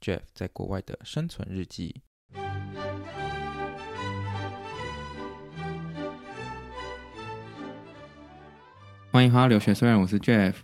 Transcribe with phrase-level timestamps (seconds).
[0.00, 2.02] Jeff 在国外的生存日记。
[9.10, 10.54] 欢迎回到留学，虽然我是 Jeff，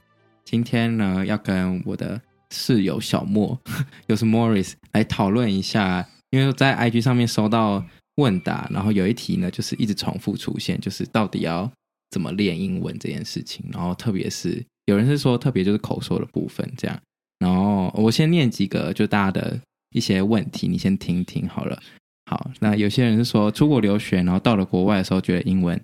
[0.45, 2.20] 今天呢要跟我的
[2.51, 3.59] 室友小莫，
[4.07, 7.85] 又是 Morris 来讨论一下，因为在 IG 上面收到
[8.16, 11.68] 问答，然后有一题呢就是一直重复出现，就是到底要
[12.10, 17.01] 怎么练英文这件事情，然后特别是有人是说特别就是口说的部分这样。
[17.45, 21.78] 然后我先念几个，就大家的一些问题，你先听听好了。
[22.24, 25.78] 好，那有些人是说出国留学，然后到了国外的时候觉得英文，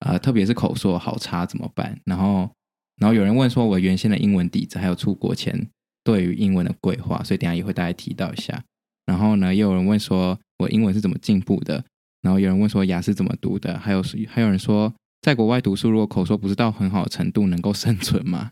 [0.00, 1.96] 呃，特别是口说好差，怎么办？
[2.04, 2.50] 然后，
[2.96, 5.68] 然后有人问说，我原先的英文底子，还有出国前
[6.02, 8.60] 对于英文的规划，所以等下也会大概提到一下。
[9.06, 11.84] 然后呢，也有人问说我英文是怎么进步的？
[12.22, 13.78] 然后有人问说雅思怎么读的？
[13.78, 18.50] 还有还有人说，在国外读书，如果口说不是到很好的程度，能够生存吗？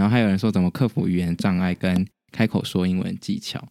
[0.00, 3.62] 然后还有人说怎么克服语言障碍跟开口说英文技巧，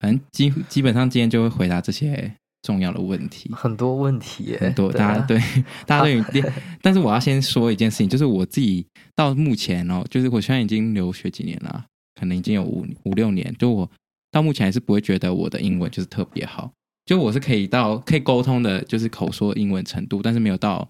[0.00, 2.30] 反正基基本上今天就会回答这些
[2.60, 5.40] 重要的问题，很多问题耶，很多大家对
[5.86, 6.44] 大家对，
[6.82, 8.86] 但是我要先说一件事情，就是我自己
[9.16, 11.86] 到目前哦，就是我现在已经留学几年了，
[12.20, 13.90] 可能已经有五五六年，就我
[14.30, 16.70] 到目前还是不会觉得我的英文就是特别好，
[17.06, 20.86] 就我是可以到可以沟通的，就是口说英文程度，但是没有到。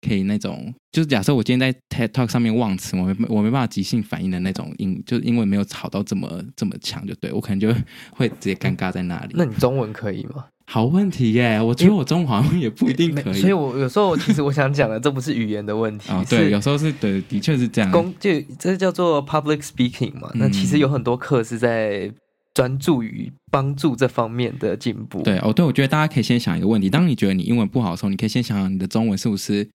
[0.00, 7.68] 可以那种，就是假设我今天在 TED Talk 上面忘词，我没我没办法即兴反应的那种英，就是英文没有吵到这么这么强，就对我可能就
[8.10, 9.34] 会直接尴尬在那里。
[9.34, 10.46] 那你中文可以吗？
[10.66, 13.34] 好问题耶，我觉得我中文好像也不一定可以。
[13.34, 16.10] 所以我有时候其实我想讲的，这不是语言的问题。
[16.12, 17.90] 哦，对，有时候是对，的确是这样。
[17.90, 22.10] 公就这叫做 public speaking 嘛，那其实有很多课是在。
[22.54, 25.22] 专注于帮助这方面的进步。
[25.22, 29.68] 对哦，对，我觉得大家可以先想一个问题：当你觉得你英文不好的时候，你可以先想想你的中文是不是，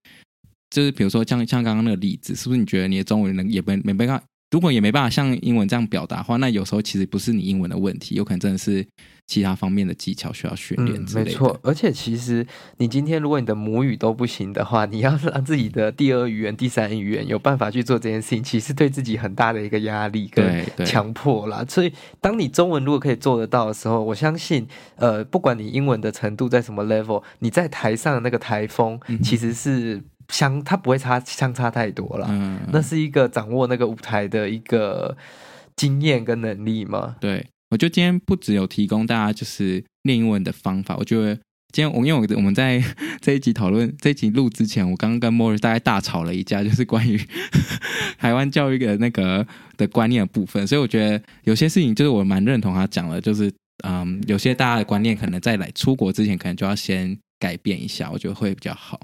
[0.70, 4.22] 就是比如说像像刚刚那个例子，是不是你觉得你的中文能也没没办法？
[4.52, 8.86] 如果也没办法像英文这样表达的话，那有时候其实不是你英文的问题，有可能真的是
[9.26, 11.30] 其他方面的技巧需要训练之类的。
[11.30, 12.46] 嗯，没错，而且其实
[12.78, 21.64] 你今天如果你的母语都不行的话，你要让自己的第二语言、第三语言有办法去做这件事情，其实对自己很大的一个压力跟强迫啦。
[21.68, 24.66] 所以，当你中文如果可以做得到的时候，我相信，
[24.96, 30.02] 呃，不管你英文的程度在什么 level，你在台上的那个台风其实是。
[30.28, 32.26] 相，它不会差相差太多了。
[32.28, 35.16] 嗯，那是一个掌握那个舞台的一个
[35.76, 37.14] 经验跟能力嘛。
[37.20, 41.34] 对，我觉得今天不只有提供大家就是练英文的方法，我觉得
[41.72, 42.82] 今天我因为我我们在
[43.20, 47.20] 这一集讨论这一集录之前，我刚刚跟莫瑞大概大吵了一架，就是关于
[48.18, 49.46] 台湾教育的那个
[49.76, 50.64] 的观念的部分。
[50.66, 53.52] 所以我觉得有些事情就是我蛮认同他讲的，就是
[53.84, 59.00] 嗯，有些大家的观念可能在来出国之前，可能就要先改变一下，我觉得会比较好。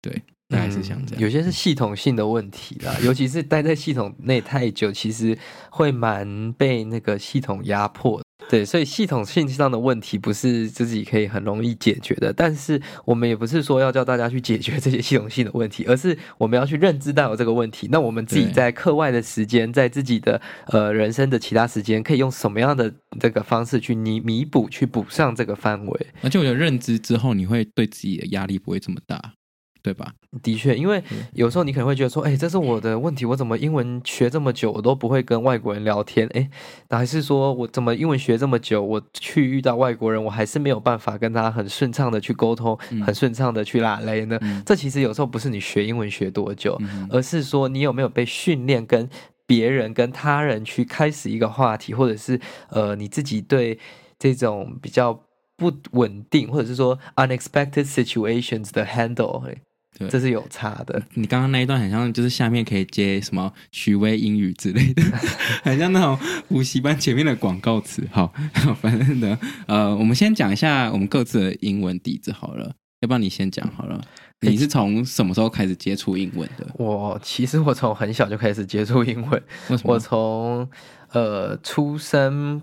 [0.00, 0.22] 对。
[0.54, 5.36] 大概是像这样，有些是系统性的问题啦， 尤其是待在系统内太久，其实
[5.70, 8.22] 会蛮被那个系统压迫。
[8.50, 12.30] 对，所以系统性上的问题不是自己可以很容易解决的。
[12.30, 17.88] 但是我们也不是说要叫大家去解决这些系统性的问题，而是我们要去认知到有这个问题。
[17.90, 26.06] 那我们自己在课外的时间，在自己的呃人生的其他时间，可以用什么样的这个方式去弥弥补、去补上这个范围？
[26.20, 29.32] 而且我觉得认知之后，你会对自己的压力不会这么大。
[29.84, 30.14] 对吧？
[30.42, 36.26] 的确，因为有时候你可能会觉得说，哎，这是我的问题，我怎么英文学这么久，我都不会跟外国人聊天？
[36.32, 36.48] 哎，
[36.88, 42.74] 那还是说我怎么英文学这么久，我去遇到外国人，我还是没有办法跟他很顺畅的去沟通，
[43.04, 44.38] 很顺畅的去拉雷呢？
[44.40, 49.06] 嗯、这其实有时候不是你学英文学多久，嗯、而是说你有没有被训练跟
[49.46, 53.78] 别人、跟他人去开始一个话题，或者是呃你自己对
[54.18, 55.12] 这种比较
[55.56, 59.42] 不稳定，或者是说 unexpected situations 的 handle。
[59.98, 61.02] 对这是有差的。
[61.14, 65.02] 你刚刚那一段很像，就是下面可以接什么许巍英语之类的，
[65.62, 66.18] 很像那种
[66.48, 68.06] 补习班前面的广告词。
[68.10, 68.32] 好，
[68.80, 72.74] 反正呢，呃，我们先讲一下我们各自的英文底子好了。
[73.00, 74.00] 要不然你先讲好了。
[74.40, 76.66] 你是从什么时候开始接触英文的？
[76.74, 79.42] 我其实我从很小就开始接触英文，
[79.84, 80.68] 我从
[81.12, 82.60] 呃出生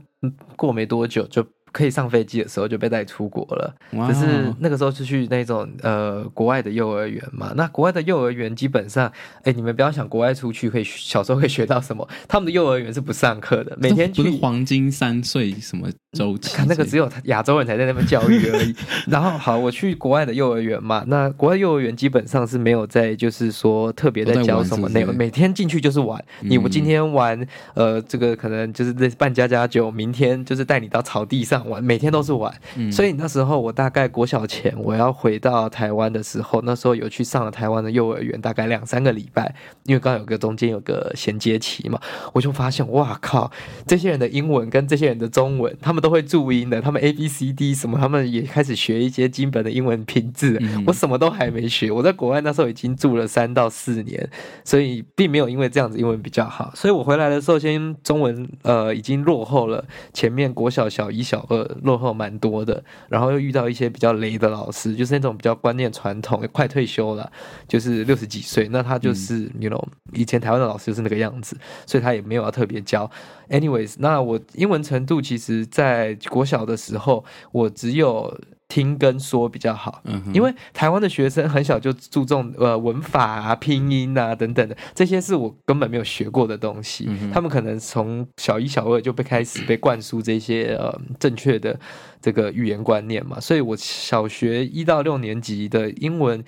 [0.56, 1.48] 过没多久就。
[1.72, 7.54] 可以上飞机的时候就被带出国了，可 Wow 是那个时候是去那种呃国外的幼儿园嘛。
[7.56, 9.12] 那国外的幼儿园基本上，
[9.44, 18.76] 哎，你们不要想国外出去可以小时候会学到什么，他们的幼儿园是不上课的，每天去不是黄金三岁什么 周期，看那个只有亚洲人才在那边教育而已。
[19.08, 26.22] 然后好，我去国外的幼儿园嘛，那国外幼儿园基本上是没有在就是说特别在教什么内容，每天进去就是玩。
[26.42, 27.40] 你我今天玩
[27.76, 31.62] 呃这个可能就是在办家家酒，明天就是带你到草地上。
[31.70, 41.98] 玩每天都是玩，嗯、所以那时候我大概国小前我要回到台湾的时候，那时候有去上了台湾的幼儿园，大概两三个礼拜，因为刚有个中间有个衔接期嘛，
[42.34, 43.50] 我就发现哇靠，
[43.88, 54.28] 这些人的英文跟这些人的中文，他们都会注音的，他们 A B C D 什么，他们也开始学一些基本的英文拼字，嗯、我什么都还没学，我在国外那时候已经住了三到四年，
[54.66, 61.46] 所以并没有因为这样子英文比较好，所以我回来的时候先中文呃已经落后了前面国小小一小。
[61.52, 67.30] 二，落后蛮多的，然后又遇到一些比较雷的老师，就是那种比较观念传统，快退休了，
[67.68, 69.84] 就是六十几岁，那他就是，you know，
[70.14, 73.10] 以前台湾的老师就是那个样子，所以他也没有要特别教。
[73.52, 78.36] Anyways，那我英文程度其实，在国小的时候，我只有。
[78.72, 87.10] 听跟说比较好，嗯、哼因为台湾的学生很小就注重呃文法啊、拼音啊等等的，这些是我根本没有学过的东西。
[87.34, 91.78] 他们可能从小一、小二就被开始被灌输这些呃正确的
[92.22, 96.42] 这个语言观念嘛，所以我小学一到六年级的英文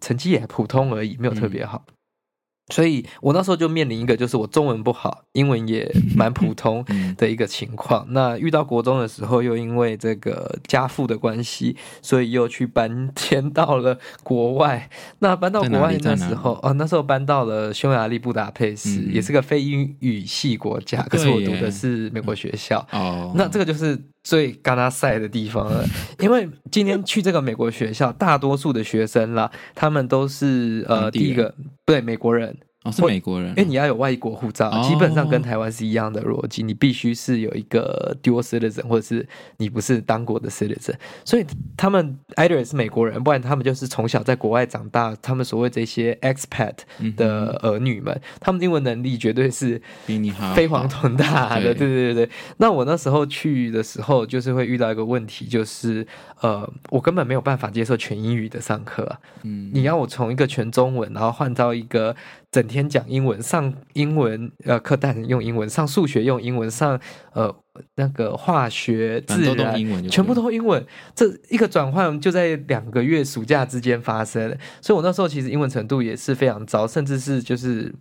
[0.00, 1.84] 成绩也普通而已，没有特别好。
[1.86, 1.92] 嗯
[2.72, 6.82] 所以我那时候就面临一个，就是我中文不好，英文也蛮普通
[7.18, 8.06] 的一个情况。
[8.10, 14.88] 那遇到国中的时候，又因为这个家父的关系，所以又去搬迁到了国外。
[15.18, 21.02] 那搬到国外那时候，哦，那时候搬到了匈牙利布达佩斯，嗯、也是个非英语系国家。
[21.10, 22.86] 可是我读的是美国学校。
[22.92, 25.84] 哦，那这个就是最嘎拉晒的地方了，
[26.18, 31.54] 因为今天去这个美国学校，大多数的学生啦，他们都是呃，第一个
[31.84, 32.56] 对美国人。
[32.84, 39.24] 哦，是美国人，因为你要有外国护照，哦、基本上跟台湾是一样的逻辑，你必须是有一个 dual citizen，或者是
[39.58, 40.94] 你不是当国的 citizen，
[41.24, 41.46] 所以
[41.76, 46.74] 他们 either 是美国人，不然他们就是从小在国外长大，他们所谓这些 expat
[47.16, 51.74] 的儿女们，嗯、他们英文能力绝对是比你好，飞黄腾达的，对。
[51.74, 52.30] 对对对。
[52.56, 56.04] 那我那时候去的时候，就是会遇到一个问题，就是
[56.40, 62.16] 呃，我根本没有办法接受全英语的上课，嗯，你要我从一个全中文，然后换到一个。
[62.52, 67.00] 整天讲英文，上英文呃课但用英文，上数学用英文，上
[67.32, 67.52] 呃
[67.96, 69.74] 那个化学、自然
[70.08, 70.86] 全部都英文。
[71.14, 77.92] 这一个转换就在两个月暑假之间发生，所以我那时候其实英文程度也是非常糟，甚至是就是。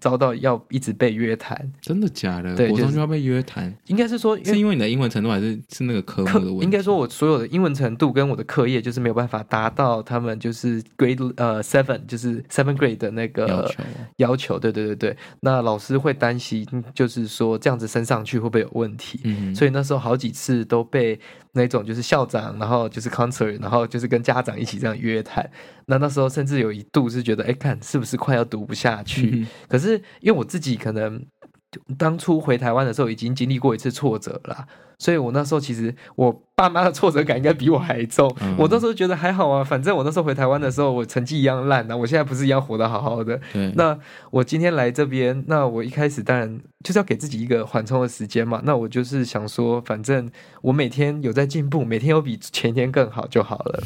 [0.00, 2.54] 遭到要一直被约谈，真的假的？
[2.54, 6.64] 对，国中就要被约谈，应该是说是因为你的英文程度，还是是那个科目的问题？
[6.64, 13.84] 应该说，我所有的英文程度跟我的课业就是没有办法达到他们就是 grade 呃 seven 就是 seven grade 的那个要求。
[14.16, 15.16] 要求，对对对对。
[15.40, 19.20] 那老师会担心，就是说这样子升上去会不会有问题？
[19.24, 21.18] 嗯，所以那时候好几次都被
[21.52, 25.48] 那种就是校长，然后就是 counselor，然后就是跟家长一起这样约谈。
[25.86, 29.30] 那那时候甚至有一度是觉得，哎，看是不是快要读不下去？
[29.34, 31.24] 嗯、可是因为我自己可能
[31.98, 34.64] 当初回台湾的时候已经经历过一次挫折了，
[34.98, 38.32] 所以我那时候其实我爸妈的挫折感应该比我还重。
[38.40, 43.40] 嗯、我那时候觉得还好啊，反正我那时候回台湾的时候我成绩一样烂呢、啊，我现在不是一样活得好好的。
[43.74, 43.98] 那
[44.30, 48.62] 我今天来这边，那我一开始当然就是要给自己一个缓冲的时间嘛。
[48.64, 50.30] 那我就是想说，反正
[50.62, 53.82] 我每天有在进步，每天有比前天更好就好了。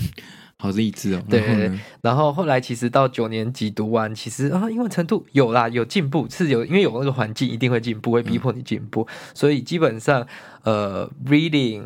[0.58, 1.22] 好励志哦！
[1.30, 1.70] 对，
[2.02, 10.26] 然后后来其实到九年级读完，其实啊，英文程度有啦，有进步，是有，因为有那个环境，一定会进步，会逼迫你进步，嗯、所以基本上，
[10.64, 11.84] 呃，reading。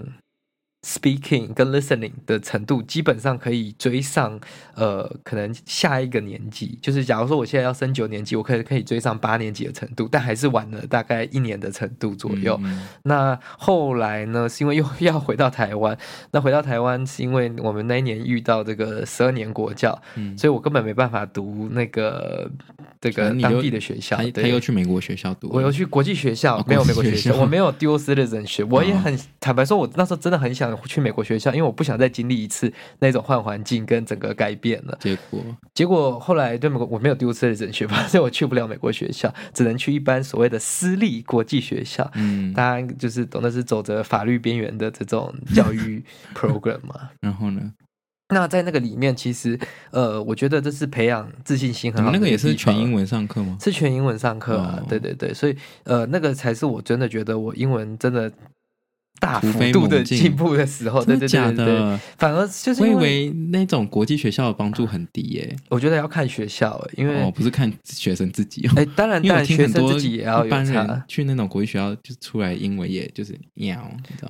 [0.85, 4.41] Speaking 跟 listening 的程度基本上可以追上，
[4.75, 12.59] 呃，可能下一个年级，就是假如说我现在要升九年级，我可以可以追上八年级的程度，但还是晚了大概一年的程度左右。
[12.65, 12.73] 嗯。
[12.73, 15.97] 嗯，那后来呢，是因为又要回到台湾，
[16.33, 22.51] 那回到台湾是因为我们那一年遇到这个十二年国教，嗯，所以我根本没办法读那个
[23.01, 30.72] 这个当地的学校，他，他又去美国学校读，我又去国际学校，哦、没有美国学校，我没有 dual citizenship，我也很、哦、坦白说，我那时候真的很想。
[30.87, 34.99] 去美国学校，因为我不想再经历一次那种换环境跟整个改变了。
[35.01, 35.41] 结果，
[35.75, 42.11] 结果后来对美国我没有丢失的人学吧， 所以我去不了美国学校，只能去一般所谓的私立国际学校。
[42.15, 46.03] 嗯，大家就是懂得是走着法律边缘的这种教育
[46.35, 47.11] program 嘛。
[47.21, 47.73] 然后呢？
[48.35, 49.59] 那在那个里面，其实
[49.91, 52.17] 呃，我觉得这是培养自信心很好的。
[52.17, 53.59] 那个也是全英文上课吗？
[53.61, 58.33] 是全英文上课啊，哦、对对对，所以呃，那个才是我真的觉得我英文真的。
[59.23, 65.57] 大幅度的进步的时候，对对对对，反而就是因为那种国际学校的帮助很低耶。
[65.69, 68.69] 我觉得要看学校，因为哦，不是看学生自己。
[68.75, 71.05] 哎，当然，当然，学生自己也要有差。
[71.07, 73.81] 去那种国际学校，就出来英文也就是喵。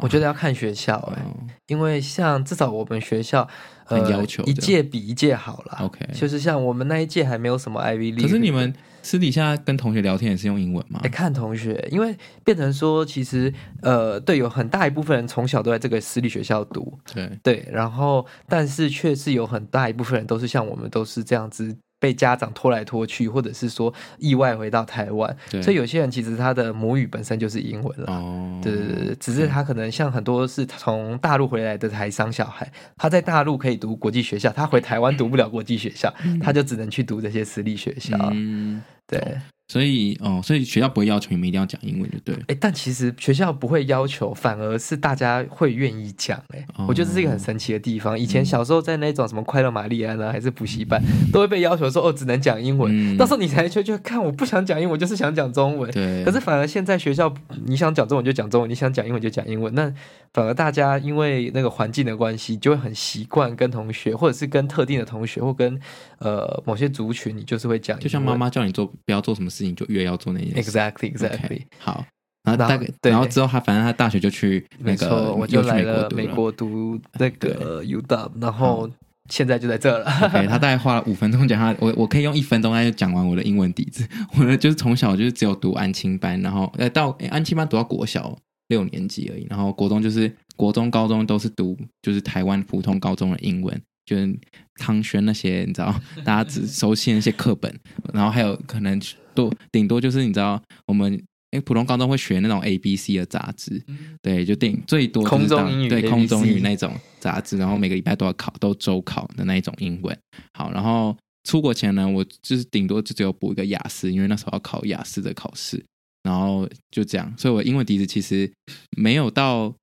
[0.01, 1.23] 我觉得要看学校，哎，
[1.69, 3.49] 因为像至少我们学校。
[3.85, 5.79] 很要求一届比一届好了。
[5.81, 8.23] OK，就是像我们那一届还没有什么 Ivy League。
[8.23, 8.73] 可是你们
[9.03, 11.01] 私底下跟同学聊天也是用英文吗？
[11.03, 21.77] 哎，看同学，因为变成说，其实呃，对，有很大一部分人从小都在这个私立学校读，对对，然后但是却是有很大一部分人都是像我们都是这样子。
[22.03, 28.13] 被家长拖来拖去，或者是说意外回到台湾，所以有些人其实他的母语本身就是英文了。
[28.13, 38.19] 哦，对对对，只是他可能像很多是从大陆回来的台商小孩，他在大陆可以读国际学校，他回台湾读不了国际学校，他就只能去读这些私立学校。
[38.33, 39.41] 嗯，对。
[39.73, 42.37] 所以哦，所以学校不会要求你们一定要讲英文，就对。
[42.49, 46.39] 哎，但其实学校不会要求，反而是大家会愿意讲。
[46.49, 48.19] 哎，我觉得这是一个很神奇的地方。
[48.19, 51.03] 以前小时候在那种什么快乐玛丽安啊，还是补习班，
[51.33, 53.17] 都会被要求说哦，只能讲英文。
[53.17, 55.91] 到时候你才就就看，我不想讲英文，就是想讲中文。
[55.91, 56.23] 对。
[56.23, 57.33] 可是反而现在学校，
[57.65, 59.75] 你想讲中文就讲中文，你想讲英文就讲英文。
[59.75, 59.91] 那
[60.35, 65.81] 反而大家因为那个环境的关系，就会很习惯跟同学，或者是跟特定的同学，或跟
[66.19, 67.99] 呃某些族群，你就是会讲。
[67.99, 70.41] 就像妈妈叫你做，不要做什么事情，就越要做那。
[70.41, 71.49] Exactly, exactly.
[71.49, 72.05] Okay, 好，
[72.45, 78.91] 然后大概，然后之后他反正他大学就去那个，我就来了美国读那个 UW，然后
[79.31, 80.05] 现在就在这了。
[80.23, 84.07] OK， 他大概花了五分钟讲他，我我可以用一分钟他就讲完我的英文底子。
[84.37, 88.37] 我呢就是从小就是只有读安亲班，然后呃到安亲班读到国小
[88.69, 94.37] 六年级而已，然后国中就是国中、高中都是读就是台湾普通高中的英文，就是
[94.77, 97.73] 康轩那些你知道，大家只熟悉那些课本，
[98.13, 99.01] 然后还有可能。
[99.35, 103.83] 多顶多就是你知道，我们哎普通高中会学那种 A B C 的杂志，
[104.23, 110.19] 对，就顶最多空中英语，对空中语那种杂志，然后每个礼拜都要考，都周考的那一种英文。
[110.55, 115.85] 好，然后出国前呢，我就是顶多就只有补一个雅思，因为那时候要考雅思的考试，
[116.23, 118.51] 然后就这样，所以我英文底子其实
[118.97, 119.75] 没有到，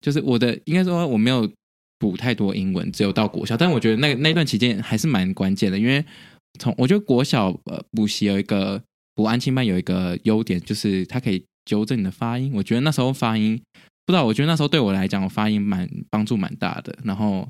[0.00, 1.48] 就是我的应该说我没有
[2.00, 6.04] 补太多英文，只有到国小，但我觉得那那段期间还是蛮关键的，因为
[6.58, 8.82] 从我觉得国小呃补习有一个。
[9.14, 12.50] 补安亲班有一个优点，就是它可以纠正你的发音。
[12.54, 13.60] 我觉得那时候发音
[14.06, 16.96] 不知道，我觉得那时候对我来讲，我发音蛮帮助蛮大的。
[17.04, 17.48] 然后，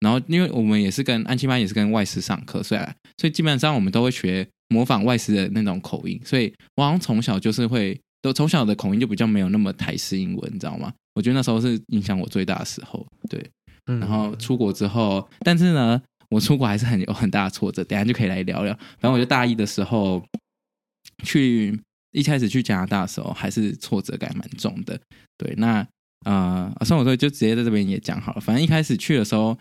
[0.00, 2.80] 然后因为我们也是跟安亲班也是跟外师上课，所以
[3.16, 6.20] 所以基本上我们都会学模仿外师的那种口音。
[6.24, 10.92] 所以我好像从小就是会都从小的口音就比较没有那么台式英文，你知道吗？
[11.14, 13.06] 我觉得那时候是影响我最大的时候。
[13.30, 13.48] 对，
[13.86, 17.84] 然后出国之后，但是呢，我出国还是很有很大的挫折。
[17.84, 18.74] 等下就可以来聊聊。
[18.98, 20.22] 反正我就大一的时候。
[21.22, 21.78] 去
[22.12, 24.98] 一开始去加拿大的时候，还是挫折感蛮重的。
[25.36, 25.86] 对，那
[26.24, 28.40] 呃，算我说就直接在这边也讲好了。
[28.40, 29.56] 反正一开始去的时候，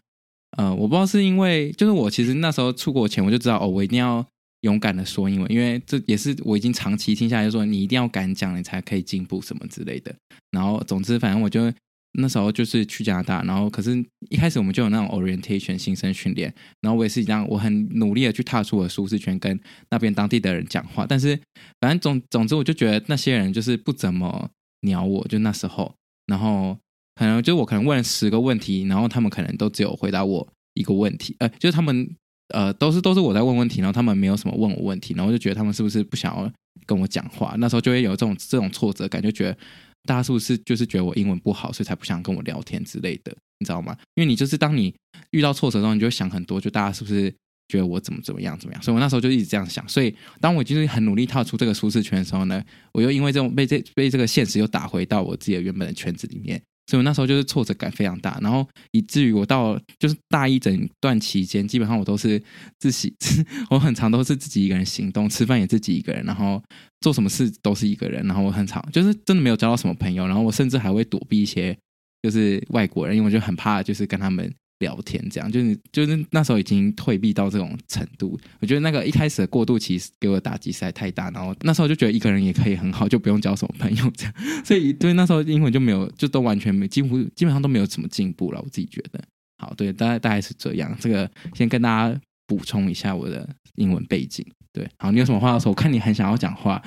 [0.57, 4.25] 呃，我不知道是因为，就是我其实那时候出国前我就知道，哦，我一定要
[4.61, 10.13] 勇敢的说英文，因为这也是我已经长期听下来，就说你一定要敢讲，你才可以进步什么之类的。
[10.51, 11.71] 然后，总之，反正我就。
[12.15, 13.91] 那时候就是去加拿大，然后可是
[14.29, 21.07] 一开始我们就有那种 orientation 新生训练，然后我也是这样，我很努力的去踏出我的舒适圈，跟那边当地的人讲话。
[21.07, 21.39] 但是
[21.81, 24.47] 反正总总之，我就觉得那些人就是不怎么
[24.81, 25.91] 鸟我，就那时候，
[26.27, 26.77] 然后
[27.15, 32.07] 可能就我可能问了十个问题，然后他们可能都只有回答我一个问题，呃，就是他们
[32.49, 36.51] 呃都是都是我在问问题，然后他们没有什么问我问题，然后就觉得他们是不是不想要
[36.85, 37.55] 跟我讲话？
[37.57, 39.57] 那时候就会有这种这种挫折感，就觉得。
[40.05, 43.97] 大家是不是就是觉得我英文不好，所以才不想跟我聊天之类的，你知道吗？
[44.15, 44.93] 因为你就是当你
[45.31, 47.33] 遇到挫折的时候，你就会想很多，就大家是不是
[47.69, 48.81] 觉得我怎么怎么样怎么样？
[48.83, 49.87] 所以我那时候就一直这样想。
[49.87, 56.61] 所以当我就是很努力踏出这个舒适圈的时候呢，我又因为这种被这被这个现实又打回到我自己的原本的圈子里面。
[56.87, 62.41] 所以那时候就是挫折感非常大，然后以至于我到就是大一整段期间，基本上我都是
[62.79, 63.13] 自己，
[63.71, 66.61] 我很常都是自己一个人行动，吃饭也自己一个人，然后
[67.01, 71.77] 做什么事都是一个人，然后我很常就是真的没有交到什么朋友，然后我甚至还会躲避一些
[72.21, 74.53] 就是外国人，因为我就很怕就是跟他们。
[74.83, 89.19] 聊天这样，就是就是那时候已经退避到这种程度，我觉得那个一开始的过渡期给我的打击实在太大，然后那时候就觉得一个人也可以很好，就不用交什么朋友这样，所以对那时候英文就没有，就都完全没，几乎基本上都没有什么进步了，我自己觉得。
[89.57, 94.45] 好，对，大概大概是这样，这个先跟大家补充一下我的英文背景。
[94.73, 95.69] 对，好，你有什么话要说？
[95.69, 96.81] 我看你很想要讲话。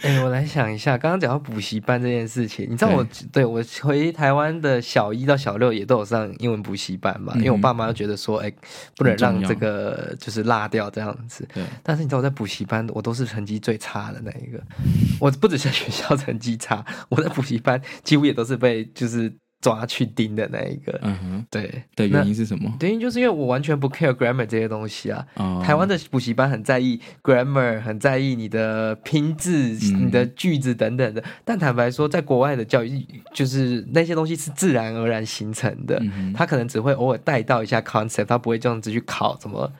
[0.00, 7.32] 哎、欸，我来想一下，刚刚讲到补习班这件事情，你知道我对，对我回台湾的小一到小六也都有上英文补习班嘛？
[7.36, 8.54] 嗯、因为我爸妈觉得说，哎、欸，
[8.96, 11.48] 不能让这个就是落掉这样子。
[11.54, 11.62] 对。
[11.84, 14.60] 但是你知道我在补习班，我都是成绩最差的那一个。
[15.20, 19.32] 我不只是学校成绩差，我在补习班几乎也都是被就是。
[19.60, 22.72] 抓去盯的那一个，嗯哼，对的原因是什么？
[22.80, 25.26] 原因就是因为我完全不 care grammar 这些东西啊。
[25.34, 29.52] 哦、台湾的补习班很在意 grammar，很在意你的拼字、
[29.92, 31.22] 嗯、你的句子等等的。
[31.44, 36.00] 但坦白说，在国外的教育，就是那些东西是自然而然形成的。
[36.02, 39.70] 嗯、他可能只会偶尔带到一下 concept，他不会这样子去考，怎么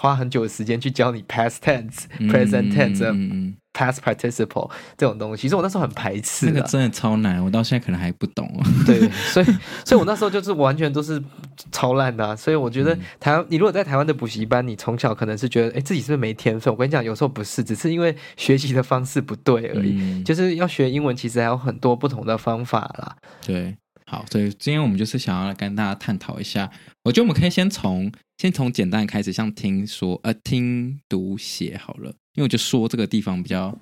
[0.00, 3.04] 花很久的时间去教你 past tense、嗯、present tense。
[3.04, 6.46] 嗯 Past participle 这种东西，其实我那时候很排斥。
[6.46, 8.44] 那个真的超难，我到现在可能还不懂。
[8.84, 9.46] 对， 所以，
[9.84, 11.22] 所以我那时候就是完全都是
[11.70, 12.34] 超烂的啊。
[12.34, 16.74] 所以我觉得台湾，你如果在台湾的补习班，你从小可能是觉得，哎，自己是不是没天分？
[16.74, 19.96] 我跟你讲，有时候不是，只是因为学习的方式不对而已。
[20.00, 23.16] 嗯，就是要学英文，其实还有很多不同的方法啦。
[23.46, 23.76] 对，
[24.10, 26.68] 好，所以今天我们就是想要来跟大家探讨一下。
[27.04, 32.08] 我觉得我们可以先从先从简单开始，像听说呃听读写好了。
[32.34, 33.72] 因为我就说这个地方比较，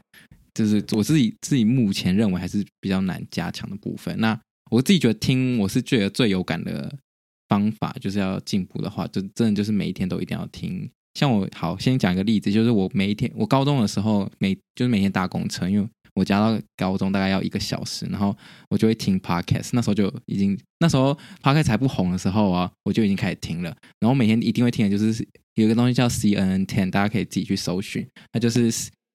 [0.52, 4.14] 就是我自己自己目前认为还是比较难加强的部分。
[4.20, 4.38] 那
[4.70, 6.94] 我自己觉得听，我是觉得最有感的
[7.48, 10.86] 方法，就是要进步的话，就真的就是每一天都一定要听。
[11.14, 18.36] 像我好，先讲一个例子，就是我每一天，我高中的时候每就是每天搭公车，因为我家到高中大概要一个小时，然后
[18.68, 19.70] 我就会听 podcast。
[19.72, 23.74] 那时候就已经那时候 podcast 还不红的时候啊，我就已经开始听了。
[24.00, 25.26] 然后每天一定会听的就是。
[25.54, 28.06] 有一个东西叫 CNN Ten，大家可以自己去搜寻。
[28.30, 28.70] 它就是，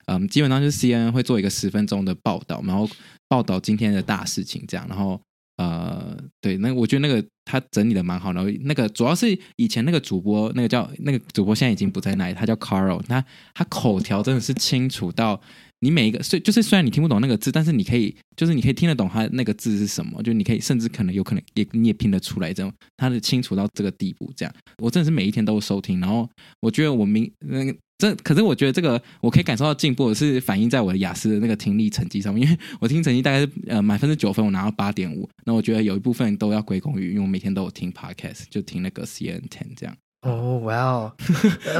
[0.08, 2.86] 嗯，基本上就是 CNN 会做一个十分钟的报道，然后
[3.30, 4.86] 报道今天的大事情，这样。
[4.90, 5.18] 然后，
[5.56, 8.44] 呃，对，那我觉得那个他整理的蛮好的。
[8.64, 15.40] 那个主要是以前那个主播，那个叫那个主播现在已经不在那里，他叫 Carl，他他口条真的是清楚到。
[15.84, 24.56] 你每一个，虽就是虽然你听不懂那个字，但是你可以，就是你可以听得懂他那个字是什么，就你可以甚至可能有可能也你也拼得出来，这种他的清楚到这个地步，这样。
[24.78, 26.30] 我真的是每一天都收听，然后
[26.62, 39.94] 我觉得我明那个这，可是我觉得这个我可以感受到进步，是反映在我的雅思的那个听力成绩上面，因为我听成绩大概是呃满分是九分，我拿到八点五，那我觉得有一部分都要归功于，因为我每天都有听 podcast，就听那个 CNN Ten 这样。
[40.24, 41.16] 哦，哇哦，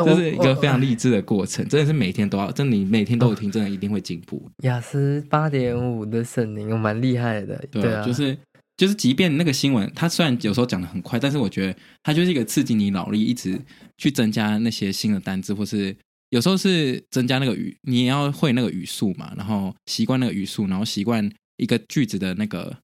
[0.06, 4.50] 这是一个非常励志的过程，真的是每天都要，真的你每天都有听，真的一定会进步。
[4.64, 7.58] 雅思八点五的声音，我蛮厉害的。
[7.72, 8.38] 对，对啊，就是
[8.76, 13.58] 就是，即便那个新闻，它虽然有时候讲的很快，但是我觉得它就是一个刺激你脑力，一直
[13.98, 15.96] 去增加那些新的单字，或是
[16.30, 22.76] 有时候是增加那个语，你也要会那个语速嘛，然后习惯那个语速，然后习惯一个句子的那个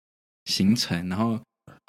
[0.45, 1.38] 形成，然后。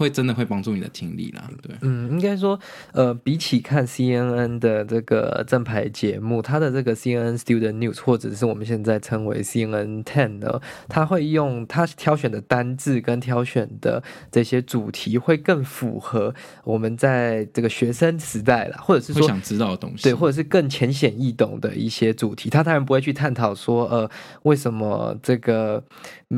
[0.00, 2.58] 会真的会帮助你的听力啦，对，嗯，应该说，
[2.92, 10.58] 呃，比起看 CNN 的这个正牌节目，它的这个 CNN Student News 或者是我们现在称为 CNN Ten 呢，
[10.88, 16.34] 它会用它挑选的单字跟挑选的这些主题，会更符合
[16.64, 24.10] 我们在这个学生时代啦，或者是说想知道的东西，对，或者是更浅显易懂的一些主题，他当然不会去探讨说，呃，
[24.44, 25.84] 为什么这个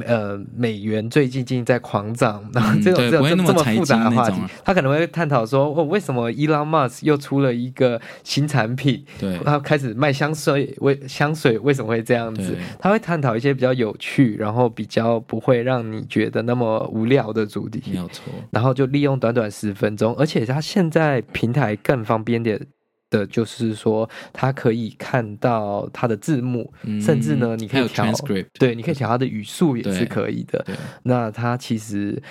[0.04, 3.51] 呃美元最近近在狂涨，然后这种、嗯、这种。
[3.52, 9.04] 这么复杂的话题，他可能会探讨说，哦，为什么 Elon Musk 又出了一个新产品？
[9.18, 12.56] 对，他开始卖香水，为香水为什么会这样子？
[12.78, 17.82] 他会探讨一些比较有趣，然后比较不会让你觉得那么无聊的主题。
[17.90, 18.32] 没有错。
[18.50, 22.60] 然后就利用短短十分钟，而且他现在平台更方便点
[23.10, 28.06] 的，就是说他可以看到他的字幕，嗯、甚至呢，你可以调，
[28.58, 30.64] 对，你可以调他的语速也是可以的。
[31.02, 32.22] 那他其实。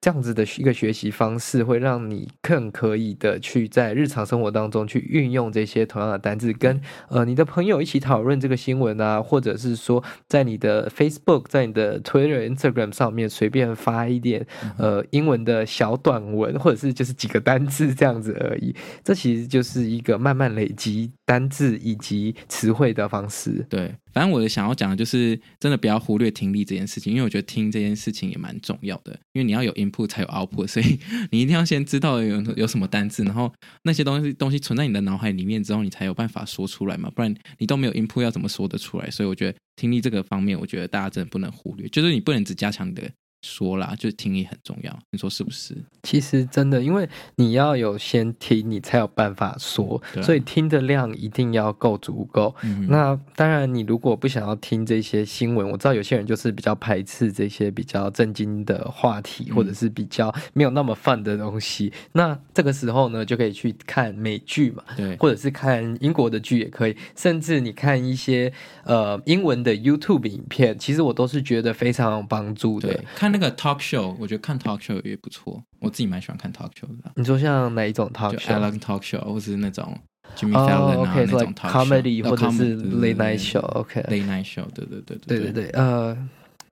[0.00, 18.74] 这样子的一个学习方式，会让你更可以的去在日常生活当中去运用这些同样的单字，跟呃你的朋友一起讨论这个新闻啊，或者是说在你的 Facebook、在你的 Twitter、Instagram 上面随便发一点呃英文的小短文，或者是就是几个单字这样子而已。
[19.02, 23.66] 这其实就是一个慢慢累积单字以及词汇的方式。
[23.68, 23.92] 对。
[24.18, 29.12] 反正我的想要讲的就是，真的不要忽略听力这件事情，因为我觉得听这件事情也蛮重要的。
[29.32, 30.98] 因为你要有 input 才有 output，所以
[31.30, 33.54] 你一定要先知道有有什么单字，然后
[33.84, 37.08] 那些东西东西存在你的脑海里面之后，你才有办法说出来嘛。
[37.14, 39.08] 不然你都没有 input，要怎么说得出来？
[39.08, 43.08] 所以我觉得听力这个方面，我觉得大家真的不能忽略，就是你不能只加强你的
[43.42, 45.76] 说啦，就听力很重要，你说是不是？
[46.02, 52.54] 其实真的，因为你要有先听，你才有办法说，对所以听的量一定要够足够。
[52.62, 61.92] 嗯、那当然，你如果不想要听这些新闻，我知道有些人就是比较排斥这些比较震惊的话题，嗯、或者是比较没有那么 fun 的东西。
[62.12, 68.52] 那这个时候呢，就可以去看美剧嘛，对，或者是看英国的剧也可以，甚至你看一些
[68.84, 73.04] 呃英文的 YouTube 影片，其实我都是觉得非常有帮助的。
[73.14, 75.62] 看那个 talk show，我觉得看 talk show 也不错。
[75.80, 77.10] 我自己蛮喜欢看 talk show 的。
[77.14, 79.96] 你说像哪一种 talk show？Ellen talk show，或是那种
[80.36, 83.60] Jimmy Fallon 啊那种 comedy，或者是 late night show。
[83.60, 85.70] OK，late night show，对对对对对对。
[85.70, 86.14] 呃，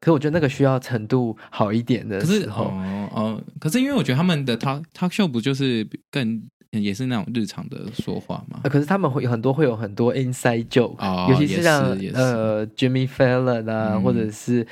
[0.01, 2.65] 可是我觉得那个需要程度好一点的时候。
[2.65, 6.43] 哦哦，可是因为我觉得他们的 talk talk show 不就是更
[6.73, 8.61] 也是那种日常的说话吗？
[8.65, 14.67] 可是他们会有很多会有很多 inside joke，尤其是像呃 Jimmy Fallon 啊，或者是。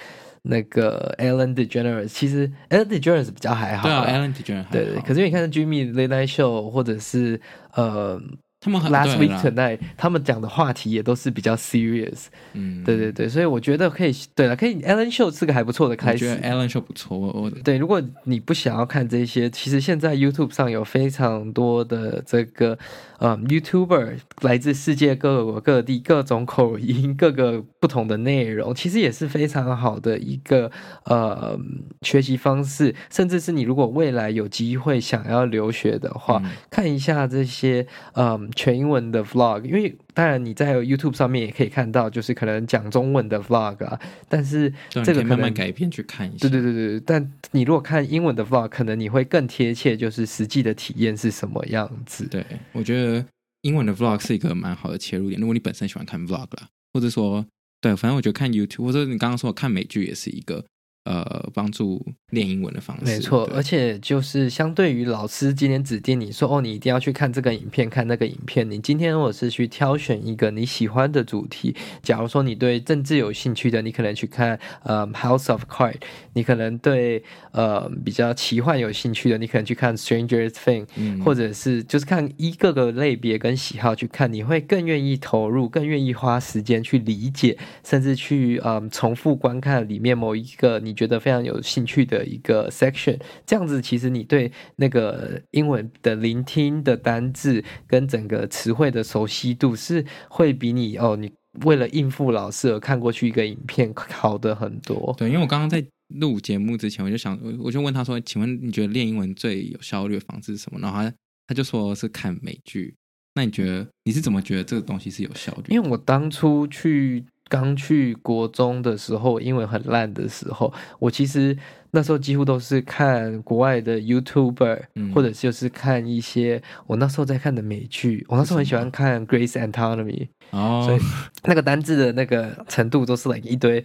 [0.46, 5.00] 那个 Ellen DeGeneres，其实 Ellen DeGeneres 比较还好，对啊，Ellen DeGeneres 对对。
[5.00, 7.40] 可是你看 Jimmy Late Night Show 或者是
[7.74, 8.20] 呃。
[8.64, 16.26] 他们 Last Week Tonight，他们讲的话题也都是比较 serious，嗯，对对对，所以我觉得可以，对了，可以 Ellen Show 是个还不错的开始。
[16.26, 22.78] 我觉得 Ellen Show 不错，我我对，如果你不想要看这些，其实现在 YouTube 上有非常多的这个
[23.18, 30.70] 呃 YouTuber 来自世界各国各地，各种口音，各个不同的内容，其实也是非常好的一个
[31.04, 31.58] 呃
[32.00, 32.94] 学习方式。
[33.10, 38.50] 甚至是你如果未来有机会想要留学的话，嗯、看一下这些嗯。
[38.54, 46.48] 全英文的 vlog，因为当然你在 YouTube 上面也可以看到，就是可能讲中文的 vlog 啊，但是这个可能慢慢改变去看一下。
[46.48, 52.26] 对对对对，但你如果看英文的 vlog，可能你会更贴切，就是实际的体验是什么样子。
[52.26, 53.24] 对，我觉得
[53.62, 55.40] 英文的 vlog 是一个蛮好的切入点。
[55.40, 57.44] 如果你本身喜欢看 vlog 啦，或者说
[57.80, 60.64] 对，反正我觉得看 YouTube，或者你刚刚说看美剧也是一个。
[61.04, 63.46] 呃，帮助练英文的方式，没错。
[63.54, 68.70] 而且就是相对于老师今天指定你说，哦，你一定要去看这个影片，看那个影片。
[68.70, 75.92] 你今天如果是去挑选一个你喜欢的主题，假如说你对政治有兴趣的，你可能去看呃《House of Cards》；
[76.32, 90.93] 你可能对呃比较奇幻有兴趣的，你可能去看《Stranger Things》，嗯，或者是就是看一个个类别跟喜好去看，你会更愿意投入，更愿意花时间去理解，甚至去呃重复观看里面某一个你。
[90.94, 101.30] 觉得非常有兴趣的一个 section，这样子其实你对那个英文的聆听的单字跟整个词汇的熟悉度是会比你哦，你
[101.64, 105.14] 为了应付老师而看过去一个影片好的很多。
[105.18, 111.14] 对，因为我刚刚在录节目之前，我就想，我就问他说：“请问你觉得练英文最有效率的方式是什么？”然后他
[111.48, 112.94] 他就说是看美剧。
[113.34, 115.74] 那你觉得你是怎么觉得这个东西是有效率？
[115.74, 117.24] 因为我当初去。
[117.48, 121.56] 刚去国中的时候，英文很烂的时候，我其实
[121.90, 128.24] 那时候几乎都是看国外的 YouTuber，、嗯、或者就是看一些我那时候在看的美剧。
[128.28, 131.00] 我那时候很喜欢看《Grace Anatomy》，哦，所以
[131.44, 133.84] 那个单字的那个程度都是 like 一堆。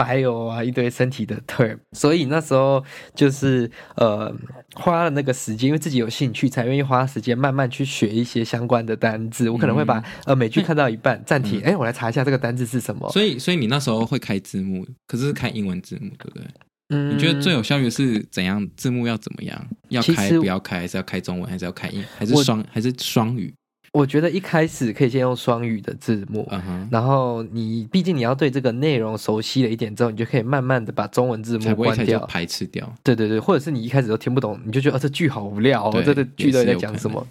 [0.00, 2.82] Bio 啊，一堆身体的 term，所以那时候
[3.14, 4.34] 就是呃
[4.74, 9.50] 花了那个时间，因为自己有兴趣，才愿意花时间慢慢去学一些相关的单字。
[9.50, 13.08] 我可能会把、嗯、呃美剧看到一半暂停，哎、嗯，我来查一下这个单字是什么。
[13.10, 16.44] 所以，所以你那时候会开字幕，可是是开英文字幕，对不对？
[16.92, 18.68] 嗯，你觉得最有效率是怎样？
[18.76, 19.66] 字幕要怎么样？
[19.90, 20.80] 要开不要开？
[20.80, 21.48] 还是要开中文？
[21.48, 22.04] 还是要开英？
[22.18, 22.64] 还是双？
[22.70, 23.54] 还是双语？
[23.92, 26.88] 我觉得一开始可以先用双语的字幕，uh huh.
[26.92, 32.88] 然后你毕竟你要对这个内容熟悉了一点之后，你就可以慢慢的把中文字幕关掉，排斥掉。
[33.02, 37.26] 对对对，或者是你一开始都听不懂，你就觉得、哦、这句好无聊、哦，对这个剧到底在讲什么？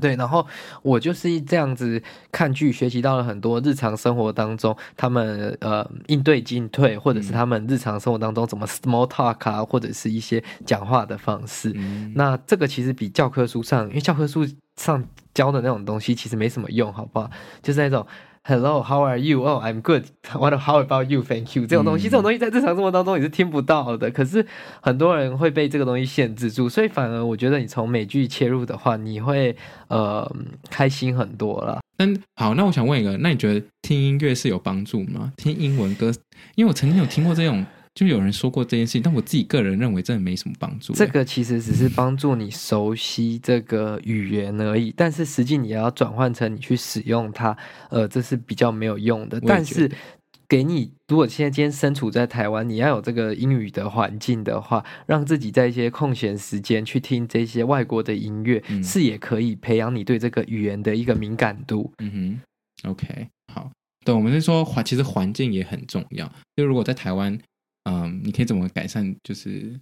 [0.00, 0.46] 对，然后
[0.80, 11.70] 我就是这样子看剧，学习到了很多日常生活当中他们呃应对进退，或者是他们日常生活当中怎么 small talk 啊，或者是一些讲话的方式。
[11.74, 15.04] 嗯、那这个其实比教科书上，因为教科书上。
[15.34, 17.28] 教的那种东西其实没什么用，好不好？
[17.62, 18.06] 就是那种
[18.46, 19.42] Hello, how are you?
[19.42, 20.04] Oh, I'm good.
[20.34, 20.52] What?
[20.54, 21.22] How about you?
[21.22, 21.66] Thank you.
[21.66, 24.10] 这种东西，嗯、这种东西在日常生活当中你是听不到的。
[24.10, 24.46] 可是
[24.82, 29.56] 很多人会被这个东西限制住，所以反而我觉得你从美剧切入的话，你会
[29.88, 30.30] 呃
[30.68, 31.80] 开心很多了。
[31.98, 35.32] 嗯，好，那我想问一个，那你觉得听音乐是有帮助吗？
[35.38, 36.12] 听英文歌，
[36.54, 37.64] 因为我曾经有听过这种。
[37.94, 40.92] 就有人说过这件事情，但我自己个人认为真的没什么帮助。
[40.94, 47.56] 这个其实只是帮助你熟悉这个语言而已，但是实际你要转换成你去使用它，
[47.90, 49.40] 呃，这是比较没有用的。
[49.42, 49.88] 但是
[50.48, 61.92] 给你，如果现在今天身处在台湾，你要有这个英语的环境的话，让自己在一些空闲时间去听这些外国的音乐，嗯、是也可以培养你对这个语言的一个敏感度。
[61.98, 62.40] 嗯
[62.82, 63.70] 哼，OK，好，
[64.04, 66.28] 对，我们是说环，其实环境也很重要。
[66.56, 67.38] 就如果在台湾。
[67.84, 69.78] 嗯，你可以怎么改善就是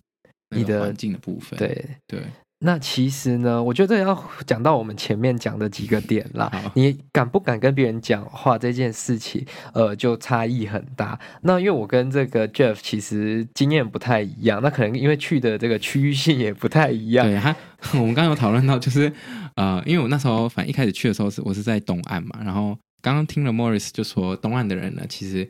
[0.54, 1.58] 你的环境的部分？
[1.58, 1.68] 对
[2.06, 2.20] 对。
[2.20, 2.22] 对
[2.64, 6.48] 那其实呢，我觉得要讲到我们前面讲的几个点啦。
[6.76, 11.18] 你敢不敢跟别人讲话这件事情，呃，就差异很大。
[11.40, 17.26] 那因为我跟这个 Jeff 其实经验不太一样，那可能因为去的这个区域性也不太一样。
[17.26, 17.56] 对，他
[17.98, 19.12] 我们刚刚有讨论到，就是
[19.56, 25.48] 呃，因为我那时候反正一开始去的时候是我是在东岸嘛，然后刚刚听了 Morris 就说东岸的人呢，其实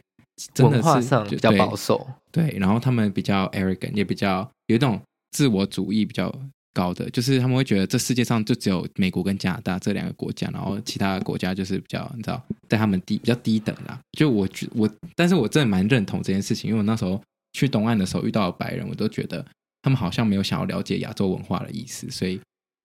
[0.58, 5.00] 文化上比较保守，对，对，然后他们比较 arrogant，也比较有一种
[5.30, 6.32] 自我主义比较。
[6.74, 14.00] 高的就是他们会觉得这世界上就只有美国跟加拿大这两个国家，然后其他的国家就是比较你知道，在他们低比较低等啦。
[14.12, 17.20] 就我觉我，但是我真的蛮认同这件事情，因为我那时候
[17.52, 19.44] 去东岸的时候遇到白人，我都觉得
[19.82, 22.40] 他们好像没有想要了解亚洲文化的意思，所以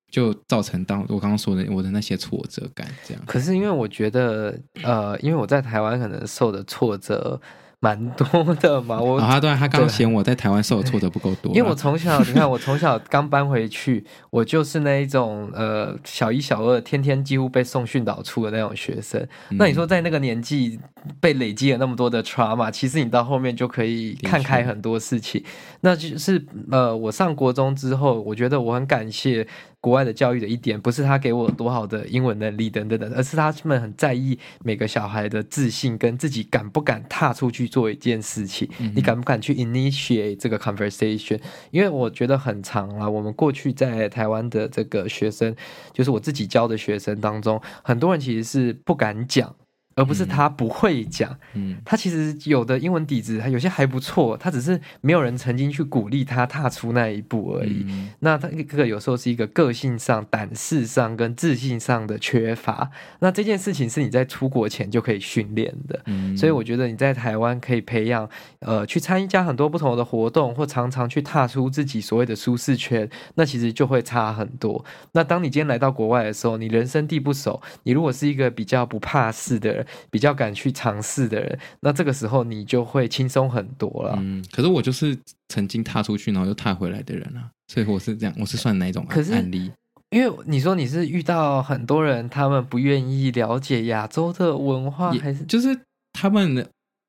[0.10, 3.24] 就造成当我刚刚说的我的那些挫折感这样。
[3.26, 7.40] 可是因为我觉得，呃，因为我在台湾可能受的挫折。
[7.80, 19.22] 蛮多的嘛，我啊，对，他刚嫌我在台湾受的挫折不够多，因为我从小你看， 我从小刚搬回去，我就是那一种呃小一小二天天几乎被送训导处的那种学生。
[19.52, 20.80] 嗯、那你说在那个年纪
[21.22, 25.44] 被累积了那么多的 trauma，其实你到后面就可以看开很多事情。
[25.82, 29.48] 那就是呃，我上国中之后，我觉得我很感谢。
[29.88, 38.70] 国外的教育的一点，不是他给我多好的英文能力等等等，而是他们很在意每个小孩的自信跟自己敢不敢踏出去做一件事情。
[38.80, 41.40] 嗯、你敢不敢去 initiate 这个 conversation？
[41.72, 45.56] 因为我觉得很长啊，我们过去在台湾的这个学生，
[45.94, 49.56] 就是我自己教的学生当中，很多人其实是不敢讲。
[49.98, 57.84] 而不是他不会讲，嗯，他其实有的英文底子，他有些还不错，他只是没有人曾经去鼓励他踏出那一步而已。
[57.88, 62.92] 嗯、那他这个有时候是一个个性上、胆识上跟自信上的缺乏。
[63.22, 68.30] 那这件事情是你在出国前就可以训练的，嗯，所以我觉得你在台湾可以培养，
[68.60, 74.86] 呃，去参加很多不同的活动，或常常去踏出自己所谓的舒适圈，那其实就会差很多。
[75.14, 79.87] 那当你今天来到国外的时候，你人生地不熟，你如果是一个比较不怕事的人。
[80.10, 84.16] 比较敢去尝试的人，那这个时候你就会轻松很多了。
[84.18, 85.18] 嗯，可是我就是
[85.50, 89.72] 曾经踏出去，然后又踏回来的人啊，所以我是这样，我是算哪一种案例？
[90.12, 95.78] 因为你说你是遇到很多人，他们不愿意了解亚洲的文化，还是就是
[96.14, 96.56] 他们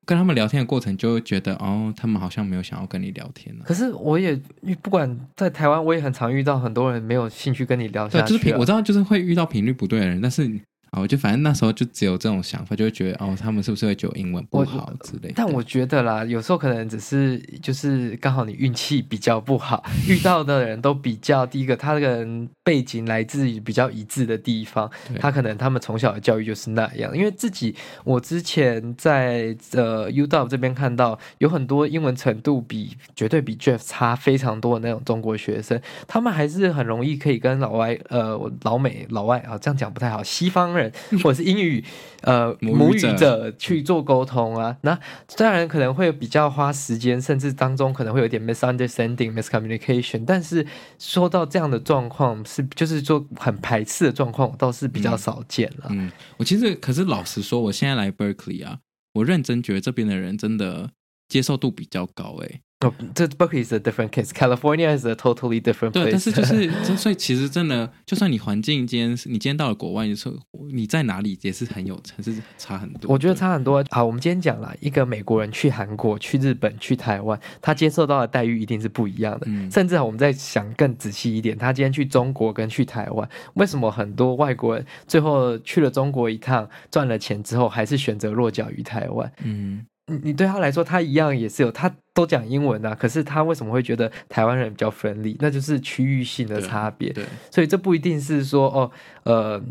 [0.05, 3.63] 跟他们聊天的过程，就会觉得哦，他们好像没有想要跟你聊天了。
[3.63, 4.37] 可是我也
[4.81, 8.33] 不管在台湾，我也很常遇到很多人没有兴趣跟你聊下去。
[8.33, 10.59] 就是频，我知道就是会遇到频率不对的人，但是。
[10.91, 15.33] 啊，我就反正那时候就只有这种想法，就会觉得哦，他们是不是会觉得英文不好之类的。
[15.35, 24.87] 但我觉得啦，有时候可能只是就是刚好你运气比较不好，遇到的人都比较第一个，他这个人背景来自于比较一致的地方，
[25.19, 27.17] 他可能他们从小的教育就是那样。
[27.17, 40.91] 因为自己我之前在呃 UW 这边看到有很多英文程度比绝对比 Jeff 差非常多的那种中国学生，他们还是很容易可以跟老外呃老美老外啊这样讲不太好，西方人。
[41.23, 41.83] 或者是英语，
[42.21, 44.99] 呃，母语者去做沟通啊，那
[45.35, 50.23] 当然可能会比较花时间，甚至当中可能会有点 misunderstanding、miscommunication。
[50.27, 50.65] 但是
[50.99, 55.87] 说到这样的状况，是就是说很排斥的状况，我倒是比较少见了。
[55.89, 58.79] 嗯，我其实可是老实说，我现在来 Berkeley 啊，
[59.13, 60.91] 我认真觉得这边的人真的
[61.27, 62.61] 接受度比较高，欸，诶。
[62.81, 64.29] 哦，这 Berkeley is a different case.
[64.29, 66.03] California is a totally different place.
[66.03, 70.33] 对，但是就是，所以其实真的，就算你环境今天，你今天到了国外，你说
[70.71, 73.11] 你在哪里也是很有，还是差很多。
[73.11, 73.83] 我觉得差很多。
[73.89, 79.47] 好，我们今天讲了一个美国人去韩国、去日本、去台湾，他接受到的待遇一定是不一样的。
[79.47, 89.29] 嗯，甚至我们再想更仔细一点，他今天去中国跟去台湾，为什么很多外国人最后去了中国一趟，赚了钱之后，还是选择落脚于台湾？
[89.43, 89.85] 嗯。
[90.23, 92.95] 你对他来说，他一样也是有，他都讲英文啊。
[92.95, 95.35] 可是他为什么会觉得台湾人比较 friendly？
[95.39, 97.11] 那就是区域性的差别。
[97.13, 98.91] 对，所以这不一定是说哦，
[99.23, 99.61] 呃，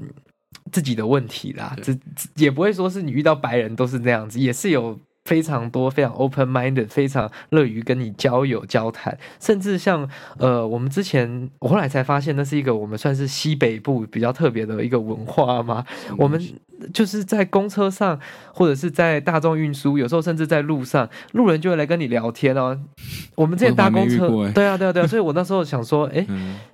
[0.72, 1.76] 自己的问题啦。
[1.82, 2.02] 这对
[2.36, 4.98] 也不会说是你遇到白人都是那样子，也是有。
[5.28, 15.84] 非常多，非常 open minded，非常乐于跟你交友交谈，甚至像呃，我们之前我后来才发现，那是一个我们算是西北部比较特别的一个文化嘛。
[16.08, 16.42] 嗯、我们
[16.94, 18.18] 就是在公车上，
[18.54, 22.80] 或者是在大众运输，有时候甚至在路上，路人就会来跟你聊天哦。
[23.36, 26.26] 我们之前搭公车，对啊，对啊，对啊，所以我那时候想说， 哎、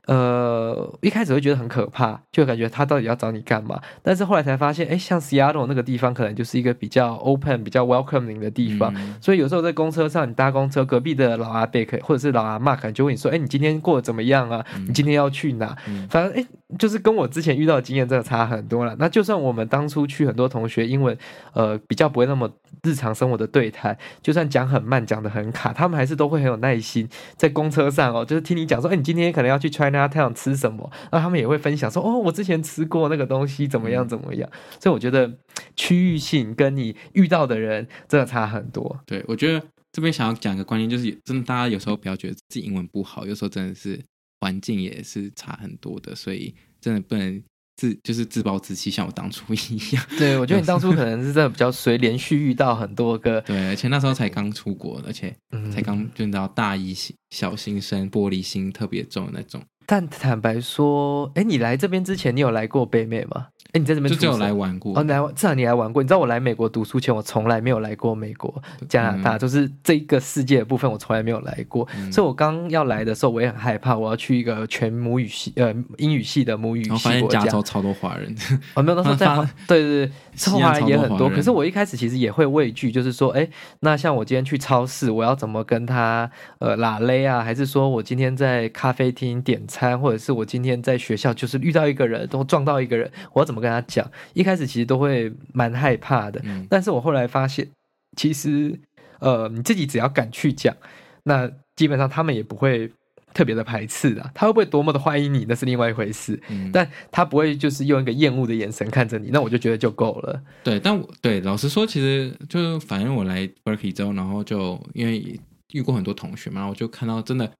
[0.07, 3.81] 呃，一开始会觉得很可怕，就感觉他到底要找你干嘛？
[4.03, 14.65] 但是后来才发现，哎、欸，像 Seattle 那个地方，可能就是一个比较 open、比较 welcoming 的地方，嗯、所以有时候在公车上，你搭公车，隔壁的老阿伯可，或者是老阿妈可能就问你说：“哎，你今天过得怎么样啊？
[14.77, 16.47] 嗯、你今天要去哪？”嗯、反正哎，
[16.79, 18.97] 就是跟我之前遇到的经验真的差很多了。
[18.99, 21.17] 那就算我们当初去很多同学英文，
[21.53, 22.51] 呃，比较不会那么
[22.83, 34.51] 日常生活的对谈，就算讲很慢，讲得很卡，他们还是都会很有耐心，在公车上哦，就是听你讲说，哎，你今天可能要去 Chinatown 吃什么，那他们也会分享说，哦，我之前吃过那个东西，怎么样怎么样。
[34.81, 35.31] 所以我觉得
[35.77, 38.99] 区域性跟你遇到的人真的差很多。
[39.07, 44.01] 对，我觉得这边想要讲一个观念，就是真的大家有时候不要觉得自己英文不好，有时候真的是。
[44.45, 47.43] 环境也是差很多的，所以真的不能
[47.77, 50.05] 自就是自暴自弃，像我当初一样。
[50.19, 53.41] 对，我觉得你当初可能是真的比较随，连续遇到很多个。
[53.49, 55.35] 对，而且那时候才刚出国，而且
[55.73, 56.95] 才刚就到大一
[57.31, 59.63] 小新生，玻璃心特别重的那种。
[59.87, 63.49] 但坦白说，哎，你来这边之前，你有来过北美吗？
[63.73, 66.01] 哎，你在这边就只有来玩过哦，来至少你来玩过。
[66.01, 71.87] 你知道我来美国读书前，我从来没有来过美国、加拿大，嗯、就是这个世界的部分，我从来没有来过。
[71.97, 77.05] 嗯、所以我刚要来的时候，我也很害怕，我要去一个全母语系呃英语系的母语系国家。
[77.09, 78.33] 我发现加州超多华人，
[78.75, 79.27] 我、哦、没有那时候在
[79.67, 81.29] 对对对，超华人也很多。
[81.29, 83.49] 可是我一开始其实也会畏惧，就是说，哎，
[83.81, 87.43] 那像我今天去超市，我要怎么跟他呃拉勒啊？
[87.43, 94.11] 还是说我今天在咖啡厅点餐，或者是我今天在学校就是遇到一个人，都撞到一个人，我要怎么跟他讲？
[94.33, 97.69] 一开始其实都会蛮害怕的，嗯、但是我后来发现，
[98.17, 98.79] 其实
[99.21, 100.77] 呃，你自己只要敢去讲，
[101.23, 102.91] 那基本上他们也不会
[103.33, 104.31] 特别的排斥的。
[104.35, 106.41] 他会不会多么的欢迎你，那是另外一回事。
[106.49, 110.41] 嗯、但他不会就是用一个厌恶的眼神看着你，那我就觉得就够了。
[110.63, 115.41] 对，但我对老实说，其实就是反正我来 Berkeley 之后，然后就因为
[115.73, 117.51] 遇过很多同学嘛，我就看到真的，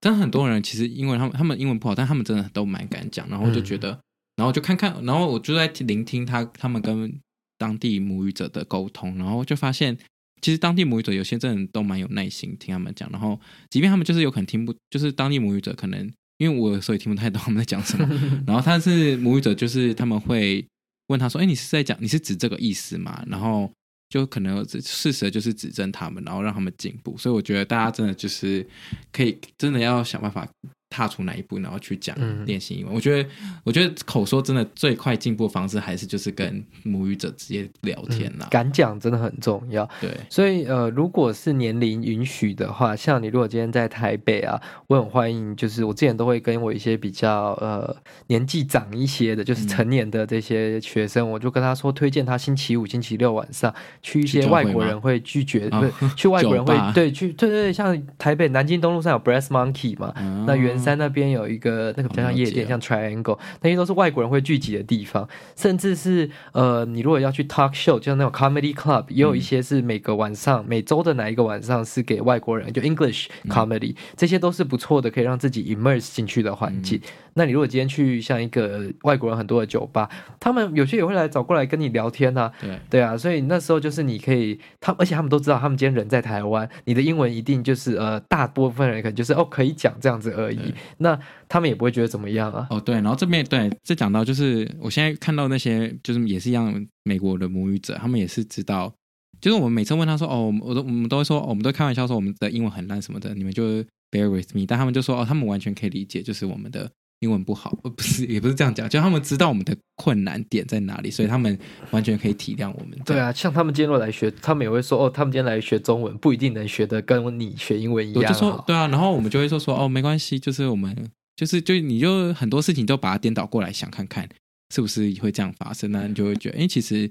[0.00, 3.98] 真的很多人其实因为他们他们英文不好，但他们真的都蛮敢讲，然后就觉得。
[4.36, 7.20] 嗯然后就看看，然后我就在聆听他他们跟
[7.56, 9.96] 当地母语者的沟通，然后就发现，
[10.40, 18.08] 其实当地母语者有些真的都蛮有耐心听他们讲，然后即便他们就是有可能听不，就是当地母语者可能因为我有时候也听不太懂他们在讲什么，
[18.44, 20.66] 然后他是母语者，就是他们会
[21.06, 23.70] 问他说：“哎，你是在讲你是指这个意思吗？”然后
[24.08, 27.16] 就可能事实的就是指正他们，然后让他们进步。
[27.16, 28.66] 所以我觉得大家真的就是
[29.12, 30.48] 可以真的要想办法。
[30.94, 32.94] 踏出哪一步，然后去讲练习英文。
[32.94, 33.28] 嗯、我觉得，
[33.64, 38.46] 我觉得口说真的最快进步的方式，还是就是跟母语者直接聊天啦。
[38.46, 39.88] 嗯、敢讲真的很重要。
[40.00, 45.56] 对，所以呃，如果是年龄允许的话，像你如果今天在台北啊，我很欢迎。
[45.56, 47.96] 就是我之前都会跟我一些比较呃
[48.28, 60.83] 年纪长一些的，就是成年的这些学生，嗯、我就跟他说，推荐他星期五、星期六晚上去一些外国人会拒绝，不是去外国人会对去对对对，像台北南京东路上有 Brass Monkey 嘛，嗯、那原。
[60.84, 65.28] 在那边有一个那个比较像夜店，像 Triangle，那些都是外国人会聚集的地方。
[65.56, 77.00] 甚至是呃，你如果要去 talk show，就像那种 comedy club，也有一些是每个晚上、每周的哪一个晚上是给外国人，就 English comedy，这些都是不错的，可以让自己 immerse 进去的环境。
[77.34, 80.08] 那你如果今天去像一个外国人很多的酒吧，
[80.40, 82.52] 他们有些也会来找过来跟你聊天啊。
[82.60, 90.72] 对对啊，所以那时候就是你可以，他而且他们都知道，他们今天人在台湾，你的英文一定就是呃，大部分人可能就是哦可以讲这样子而已。
[90.98, 91.18] 那
[91.48, 92.66] 他们也不会觉得怎么样啊。
[92.70, 98.94] 哦，对，然后这边对，这讲到就是我现在看到那些就是也是一样美国的母语者，他们也是知道，
[99.40, 106.90] 就是我们每次问他说哦，我都我们都会说，哦，我们都开玩笑说我们的英文很烂什么的，你们就 bear with me，但他们就说哦，他们完全可以理解，就是我们的
[107.24, 111.58] 英文不好， 不是也不是这样讲，就他们知道我们的困难点在哪里，所以他们
[111.90, 112.96] 完全可以体谅我们。
[113.04, 118.22] 对啊，像他们今天若来学，他们也会说哦，他们今天来学中文不一定能学的跟你学英文一样。
[118.22, 120.94] 我就说对啊，然后我们就会说说哦，没关系，就是我们。
[121.36, 124.24] 就是，就你就很多事情都把它颠倒过来想，看看
[124.72, 127.10] 是不是会这样发生，那你就会觉得，哎，其实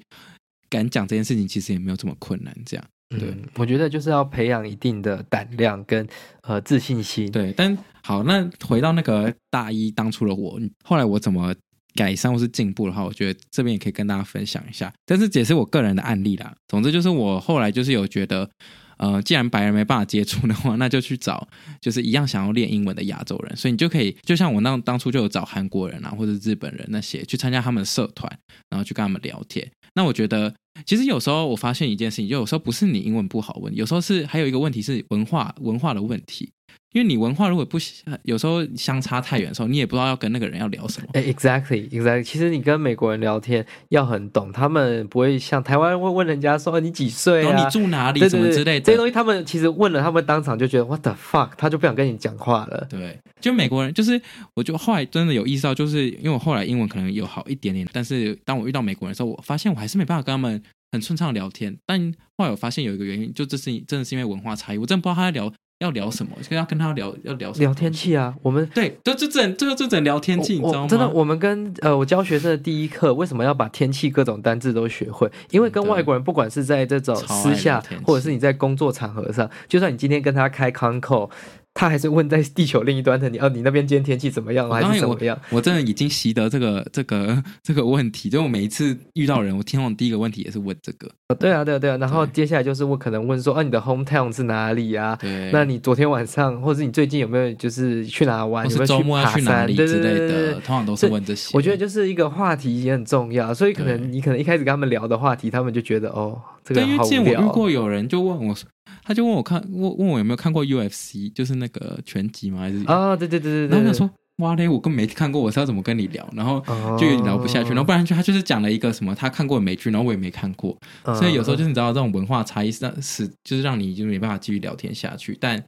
[0.73, 2.55] 敢讲这件事情，其实也没有这么困难。
[2.65, 6.07] 这样，对、嗯，我觉得就是要培养一定的胆量跟
[6.41, 7.31] 呃自信心。
[7.31, 11.53] 对，但好，那回到那个大一当初的我，后来我怎么
[11.93, 14.91] 改善或是进步的话，我觉得这边也可以跟大家分享一下。
[15.05, 16.53] 但是也是我个人的案例啦。
[16.67, 18.49] 总之就是我后来就是有觉得。
[18.97, 21.45] 呃，既然白人没办法接触的话，那就去找
[21.81, 28.31] 就是一样想要练英文的亚洲人，所以你就可以，就像我那当初就有找韩国人啊，或者日本人那些去参加他们的社团，
[28.69, 29.69] 然后去跟他们聊天。
[29.95, 30.53] 那我觉得，
[30.85, 36.51] 其实有时候我发现一件事情，就有时候不是你英文不好问，有时候是还有一个问题是文化文化的问题。
[36.93, 37.77] 因为你文化如果不
[38.23, 41.07] 有时候相差太远的时候，你也不知道要跟那个人要聊什么。
[41.13, 42.23] 哎，exactly，exactly。
[42.23, 48.81] 其实你跟美国人聊天要很懂，他们不会像台湾人会问人家说你几岁啊，你住哪里，什么之类的。
[48.81, 52.87] 这些东西他们其实问了，他们当场就觉得 what the fuck，他就不想跟你讲话了。
[52.89, 54.21] 对，就美国人就是，
[54.53, 61.75] 我就后来真的有意识到，就是因为我后来英文可能有好一点点，但是当我遇到美国人的时候，我发现我还是没办法跟他们很顺畅聊天。
[61.87, 65.51] 但后来我发现有一个原因，就这是真的是因为文化差异，我真的不知道他在聊。
[65.83, 68.33] 要聊什么，跟要跟他聊要聊什么聊天气啊。
[68.41, 70.87] 我们对，就就整这个就整聊天气，你知道吗？
[70.87, 75.29] 真的，我们跟呃，我教学生的第一课，为什么要把天气各种单字都学会？
[75.51, 81.29] 因为跟外国人，不管是在这种私下，或者是你在工作场合上，就算你今天跟他开 con call。
[81.75, 84.69] 他还是问在地球另一端的你，哦，你那边今天天气怎么样？
[84.69, 85.37] 还是怎么样？
[85.49, 91.09] 我真的已经习得这个 这个这个问题，就我每一次遇到人，我听到第一个问题也是问这个。
[91.39, 91.97] 对啊，对啊，对啊。
[91.97, 95.17] 然后接下来就是我可能问说，啊，你的 hometown 是哪里啊？
[95.19, 95.49] 对。
[95.51, 98.69] 那你昨天晚上，或者你最近有没有就是去哪玩？
[98.69, 100.53] 是周末要去哪里之类的？
[100.55, 101.49] 通常都是问这些。
[101.57, 106.95] 我觉得就是一个话题也很重要，所以可能你可能一开始跟他们聊的话题，他们就觉得哦，这个好无聊。
[106.95, 108.55] 因为见我遇过有人就问我。
[109.03, 112.59] 他就问我看问问我有没有看过 UFC，就是那个拳击吗？
[112.59, 113.77] 还是啊，对对对对。
[113.77, 116.61] 然后他说：“哇嘞，我根本没看过，我是要怎么跟你聊？”然后
[116.97, 117.69] 就有点聊不下去。
[117.69, 120.77] 然后不然就他就是讲了一个什么他看过的美剧，然后我也没看过。
[121.03, 125.37] 所以有时候就是你知道这种文化差异是是就是让你就没办法继续聊天下去。
[125.39, 125.61] 但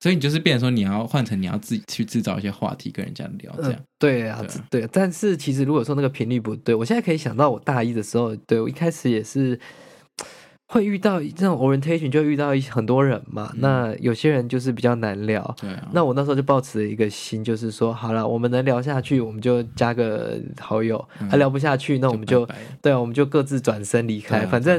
[0.00, 3.80] 所以你就是变成说你要换成你要自己去制造一些话题跟人家聊这样。
[3.98, 4.88] 对啊，对。
[4.90, 9.60] 但是其实如果说那个频率不对，我现在可以想到我大一的时候，对我一开始也是。
[10.70, 15.42] 会遇到这种 orientation 就遇到很多人嘛，嗯、那有些人就是比较难聊。
[15.58, 15.88] 对啊。
[15.94, 20.98] 那我那时候就抱持了一个心，就是说，好了，我们能聊下去，我们就加个好友；
[21.30, 22.46] 还、嗯、聊不下去，那我们就，
[22.82, 24.40] 对啊，我们就各自转身离开。
[24.40, 24.78] 啊、反正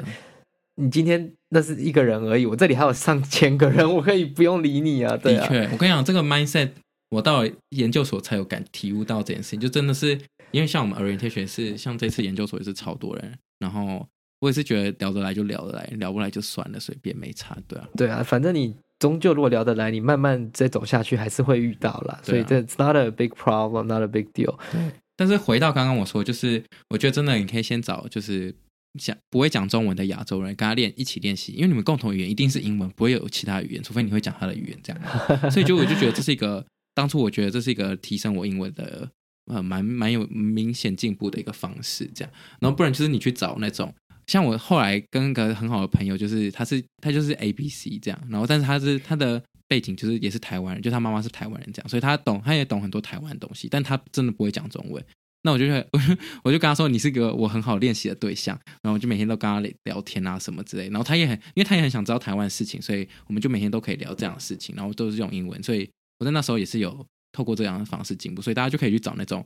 [0.76, 5.18] 你今天那是一个人而已，我这里还有上千个人，我可以不用理你啊。
[5.18, 6.70] 的确，我跟你讲，这个 mindset
[7.10, 10.20] 我到了研究所才有感体悟到这件事情，就真的是
[10.52, 14.06] 因为像我们 orientation 是像这次研究所也是超多人，然后。
[14.40, 17.90] 我也是觉得聊得来就聊得来，聊不来就算了，随便没差，对啊。
[17.98, 22.20] 对啊，反正你终究如果聊得来，你慢慢再走下去还是会遇到啦。
[22.22, 24.58] 啊、所以这 it's not a big problem, not a big deal。
[24.72, 24.92] 对。
[25.18, 28.56] 但是回到刚刚我说，就是我觉得真的你可以先找就是
[28.98, 35.02] 讲不会讲中文的亚洲人跟他练一起练习，因为你们共同语言一定是英文，不会有其他语言，除非你会讲他的语言这样。
[35.52, 36.66] 所以就我就觉得这是一个
[36.96, 39.10] 当初我觉得这是一个提升我英文的
[39.52, 42.34] 呃蛮蛮有明显进步的一个方式，这样。
[42.62, 43.94] 然后不然就是你去找那种。
[44.30, 55.04] 像我后来跟一个很好的朋友，就是他是他就是 A B C 这样，然后但是他是他的背景就是也是台湾人，就他妈妈是台湾人这样，所以他懂他也懂很多台湾东西，但他真的不会讲中文。
[55.42, 69.44] 那我就我就 我就跟他说，你是个我很好练习的对象，然后我就每天都跟他聊天啊什么之类，然后他也很因为他也很想知道台湾事情，所以我们就每天都可以聊这样的事情，然后都是用英文，所以我在那时候也是有透过这样的方式进步，所以大家就可以去找那种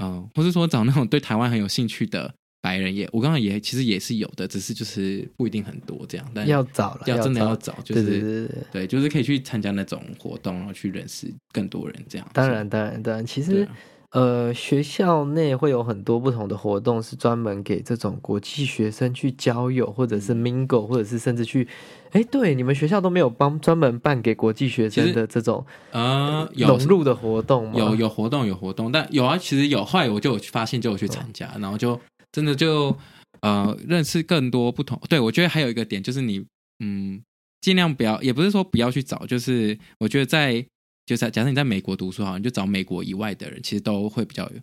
[0.00, 2.34] 嗯、或是说找那种对台湾很有兴趣的。
[2.60, 12.28] 白人也，我刚刚也其实也是有的，只是就是不一定很多这样，但要找了，要真的要找，就是对就是可以去参加那种活动，然后去认识更多人这样。
[12.34, 21.68] 当然，当然，当然，其实、啊、呃，学校内会有很多不同的活动，是专门给这种国际学生去交友，或者是 mingle，或者是甚至去，
[22.10, 27.78] 哎，对，你们学校都没有帮专门办给国际学生的这种呃融入的活动吗？
[27.78, 31.98] 有有活动有活动，但有啊，其实有，后来我就有发现，就有去参加，然后就。
[32.32, 32.96] 真的就
[33.40, 36.44] 呃认识更多不同，对，我觉得还有一个点就是你
[36.78, 37.22] 嗯
[37.60, 40.64] 尽量不要，也不是说不要去找，就是我觉得在
[41.06, 44.60] 就在假设你在美国读书好，你就找美国以外的人，其实都会比较有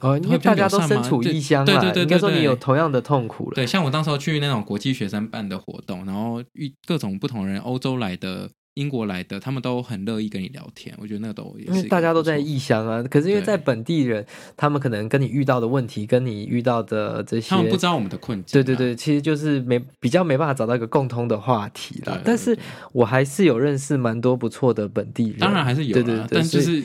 [0.00, 3.54] 哦，因为大家都身处异乡，对对对，对，应该说你有同样的痛苦了。
[3.54, 8.50] 对，像我当时候去那种国际学生办的活动，然后遇各种不同人，欧洲来的。
[8.74, 10.94] 英国来的，他们都很乐意跟你聊天。
[11.00, 13.02] 我觉得那个都也是，因为大家都在异乡啊。
[13.02, 14.24] 可是因为在本地人，
[14.56, 18.52] 他们可能跟你遇到的问题，跟你遇到的这些，他们不知道我们的困境。
[18.52, 22.20] 对对对，其实就是没比较没办法找到一个共通的话题了。
[22.24, 22.56] 但是
[22.92, 26.82] 我还是有认识蛮多不错的本地人，当然还是有，对对对，但就是。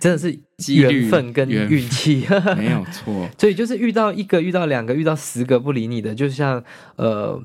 [0.00, 0.38] 真的是
[0.72, 2.26] 缘分跟运气，
[2.56, 3.28] 没有错。
[3.38, 6.62] 所以就是遇到一个、遇到两个、遇到十个不理你的，就像
[6.96, 7.40] 呃，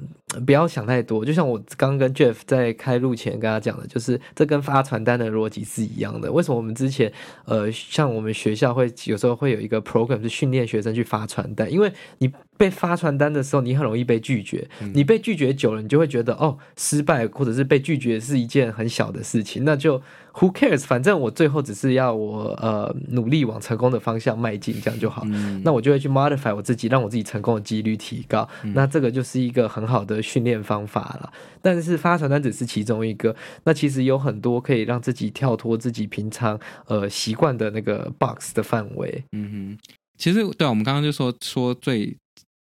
[0.45, 1.25] 不要想太多。
[1.25, 6.31] 就像我刚跟 Jeff 在开录前跟他讲的，就是这跟发传单的逻辑是一样的。
[6.31, 7.11] 为什么我们之前
[7.45, 14.67] 呃，像我们学校会有时候会有一个 program 是训练学生去发传单，因为你被发传单的时候，你很容易被拒绝。
[14.93, 20.01] 你被拒绝久了，你就会觉得哦，失败或者是被拒绝是一件很小的事情，那就。
[20.33, 20.85] Who cares？
[20.85, 25.23] 反正我最后只是要我呃努力往成功的方向迈进，这样就好。
[25.25, 28.47] 嗯、那我就会去 modify 我自己，让我自己成功的几率提高。
[28.63, 31.31] 嗯、那这个就是一个很好的训练方法了。
[31.61, 39.23] 但是发传单只是其中一个，那其实有很多可以让自己跳脱自己平常呃习惯的那个 box 的范围。
[39.33, 42.15] 嗯哼，其实对，啊我们刚刚就说说最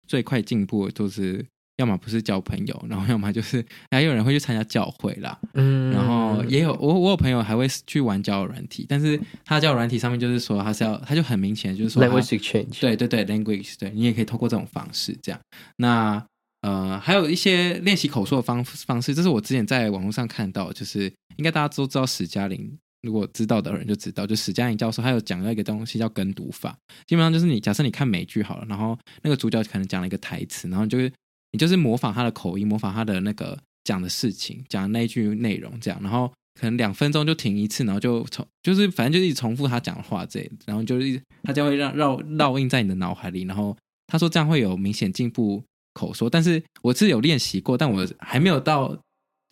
[0.05, 1.45] 最快进步的就是。
[1.81, 15.41] 要么不是交朋友，然后要么就是还有人会去参加教会啦，嗯，然后也有我我有朋友还会去玩交友软体，但是他交友软体上面就是说他是要他就很明显就是说 language exchange，对对对 language，对你也可以透过这种方式这样。
[15.77, 16.23] 那
[16.61, 26.77] 呃还有一些练习口说的方方式，这是我之前在网络上看到，就是应该大家都知道史嘉玲，如果知道的人就知道，就史嘉玲教授他有讲到一个东西叫跟读法，
[27.07, 31.11] 基本上就是你假设你看美剧好了，然后那个主角可能讲了一个台词，然后就是
[31.51, 43.75] 你就是模仿他的口音，模仿他的那个讲的事情，讲的那一句内容这样，然后可能两分钟就停一次，然后就重就是反正就一直重复他讲的话这样，然后就是他就会让绕烙印在你的脑海里，然后
[44.07, 48.97] 他说这样会有明显进步口说，但是我是有练习过，但我还没有到。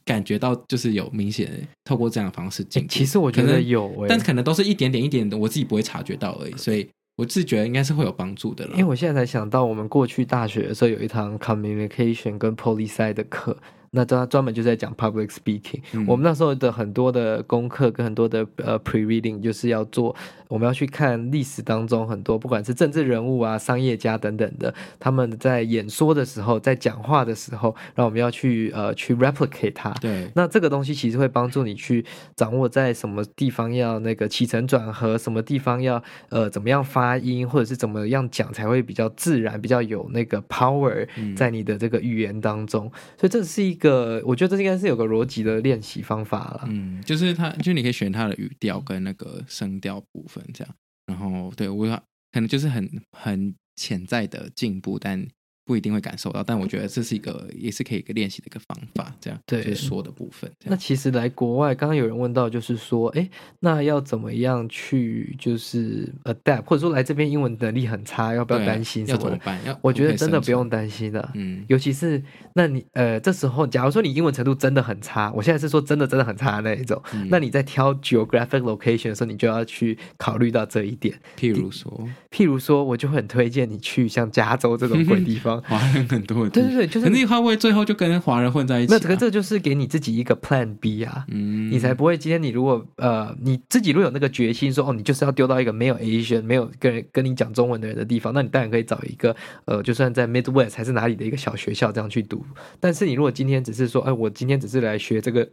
[0.06, 6.90] 感觉到就是有明显透过这样的方式进、欸，其实我觉得有、欸，但可能都是一点点一点的，我自己不会察觉到而已，所以
[7.20, 8.72] 我自己觉得应该是会有帮助的了。
[8.72, 13.58] 因为我现在才想到，我们过去大学的时候有一堂 communication 跟 policy 的课。
[13.92, 16.06] 那他专门就在讲 public speaking，嗯。
[16.08, 20.16] 我们那时候的很多的功课跟很多的呃 pre-reading 就是要做，
[20.48, 29.90] 我们要去看历史当中很多不管是政治人物啊、商业家等等的，他们在演说的时候，在讲话的时候，然后我们要去呃去 replicate 它。
[30.02, 30.30] 对。
[30.36, 42.86] 那这个东西其实会帮助你去掌握在什么地方要那个起承转合，什么地方要呃怎么样发音，或者是怎么样讲才会比较自然，比较有那个 power 在你的这个语言当中。
[42.86, 43.79] 嗯、所以这是一。
[43.80, 46.66] 个，我觉得这应该是有个逻辑的练习方法了。
[46.68, 50.76] 嗯，就是他，就你可以选他的语调跟那个声调部分这样。
[51.08, 51.88] 然后，对我
[52.32, 55.28] 可能就是很很潜在的进步，但。
[55.70, 60.52] 不一定会感受到，但我觉得这是一个，也是可以一个练习的一个方法，这样对、就是、说的部分。
[60.64, 69.20] 那其实来国外，刚刚有人问到，就是说，哎，那要怎么样去就是 adapt，或者说来这边英文能力很差，要不要担心什么？
[69.20, 69.60] 要怎么办？
[69.64, 71.30] 要我觉得真的不用担心的。
[71.36, 72.20] 嗯，尤其是
[72.56, 81.14] 那你呃，这时候假如说你英文程度真的很差，我现在是说真的真的很差的那一种，嗯、那你在挑 geographic location 的时候，你就要去考虑到这一点。
[81.38, 85.59] 譬如说，譬如说，我就很推荐你去像加州这种鬼地方。
[85.68, 88.96] 华人很多，对对对，就是那会不会最后就跟华人混在一起、啊？
[88.96, 99.36] 那这个这就是给你自己一个 Plan B 啊，嗯，你才不会今天你如果呃你自己如果有那个决心说哦，你就是要丢到一个没有 Asian 没有跟人跟你讲中文的人的地方，那你当然可以找一个
[99.66, 102.44] 呃，就算在 Midwest 还是哪里的一个小学校这样去读。
[102.80, 105.48] 但是你如果今天只是说，哎，我今天只是来学这个。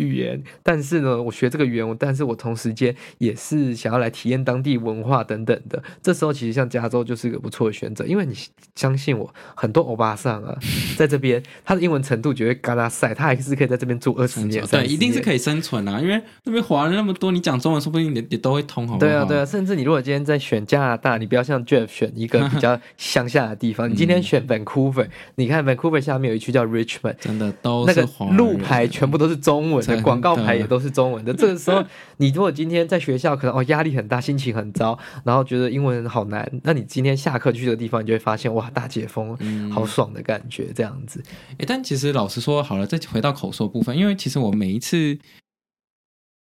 [0.00, 5.82] 语言，但是呢，我学这个语言，但是我同时间也是想要来体验当地文化等等的。
[6.02, 8.34] 这时候其实像加州就是一个不错的选择，因为你
[8.74, 10.56] 相信我，很多欧巴桑啊，
[10.96, 16.00] 在这边他的英文程度绝对嘎拉塞，他还是可以在这边住二十年，对，一定是可以生存啊。
[16.00, 18.98] 因为那边华人那么多，你讲中文说不定也也都会通，好好？
[18.98, 19.44] 对啊，对啊。
[19.44, 29.82] 甚至你如果今天在选加拿大，你不要像 Jeff 选一个比较乡下的地方，你今天选 Vancouver，你看 Vancouver 下面有一区叫 Richmond，真的都是那个路牌全部都是中文。
[30.02, 31.32] 广告牌也都是中文的。
[31.32, 31.82] 这个时候，
[32.18, 39.36] 你如果今天在学校可能哦压力很大，心情很糟，然后觉得英文好难，那你今天下课去的地方，你就会发现哇，大解封，
[39.70, 41.22] 好爽的感觉，这样子。
[41.58, 45.18] 哎，但其实老实说，好了，再回到口说部分，因为其实我每一次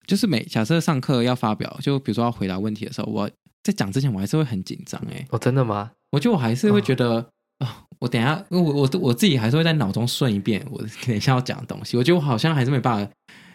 [0.05, 3.29] 就是每假设上课要发表，就比如说要回答问题的时候，我
[3.63, 5.01] 在讲之前，我还是会很紧张。
[5.11, 5.91] 哎，哦，真的吗？
[6.11, 7.29] 我觉得我还是会觉得。
[7.99, 11.97] 我等一下，我我我自己还是会在脑中顺一遍我等一下要讲的东西。
[11.97, 13.11] 我觉得我好像还是没办法，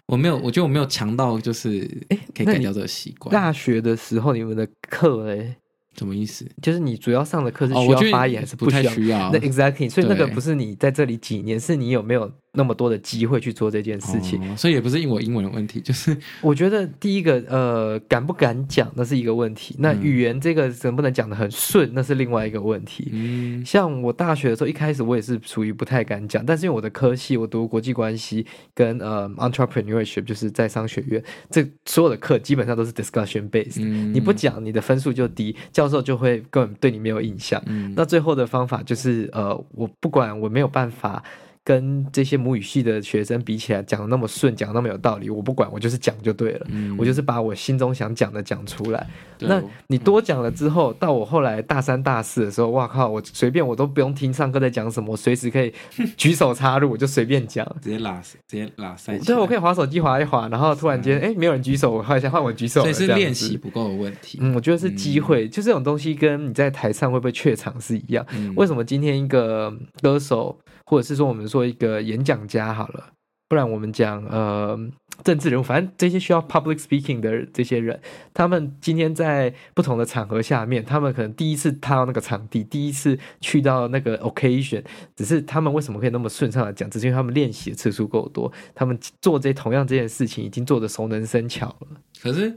[0.06, 3.32] 我没有，我觉得我没有强到就是哎，可以改掉这个习惯。
[3.32, 5.56] 大学的时候你们的课哎，
[5.96, 6.44] 什么意思？
[6.60, 9.30] 就是你主要上的课是需要发言还是不太需要。
[9.32, 12.32] 那 exactly，所以那个不是你在这里几年，是你有没有？
[12.54, 23.08] 那么多的机会去做这件事情，哦，所以也不是因为我英文的问题，就是我觉得第一个呃，敢不敢讲那是一个问题，那语言这个能不能讲得很顺，那是另外一个问题。
[23.12, 28.44] 嗯，像我大学的时候一开始我也是属于不太敢讲，但是因为我的科系我读国际关系
[28.74, 37.62] 跟呃 entrepreneurship 就是在商学院，这所有的课基本上都是 discussion based，嗯，你不讲你的分数就低，教授就会根本对你没有印象。
[37.64, 41.24] 嗯，那最后的方法就是呃，我不管我没有办法。
[41.64, 46.66] 跟这些母语系的学生比起来，讲的那么顺，讲的那么有道理，我不管，我就是讲就对了。
[46.70, 49.06] 嗯，我就是把我心中想讲的讲出来。
[49.38, 55.72] 那你多讲了之后，到我后来大三、大四的时候，哇靠，我随便我都不用听上课在讲什么，我随时可以
[56.16, 59.16] 举手插入，我就随便讲，直接拉，直接拉塞。
[59.20, 62.80] 对，我可以滑手机滑一滑，然后突然间，哎，没有人举手，我换一下换我举手。
[62.80, 64.38] 所以是练习不够的问题。
[64.40, 68.26] 嗯，我觉得是机会，嗯，就这种东西跟你在台上会不会怯场是一样。
[68.34, 70.58] 嗯，为什么今天一个歌手？
[70.84, 73.12] 或者是说，我们说一个演讲家好了，
[73.48, 74.78] 不然我们讲呃
[75.22, 78.00] 政治人物，反正这些需要 public speaking 的这些人，
[78.32, 84.82] 他们今天在不同的场合下面，他们可能第一次踏到那个场地，第一次去到那个 occasion，
[85.14, 91.88] 只是他们为什么可以那么顺畅的讲，只是因为他们练习的次数够多，他们做这同样这件事情已经做得熟能生巧了。
[92.22, 92.56] 可是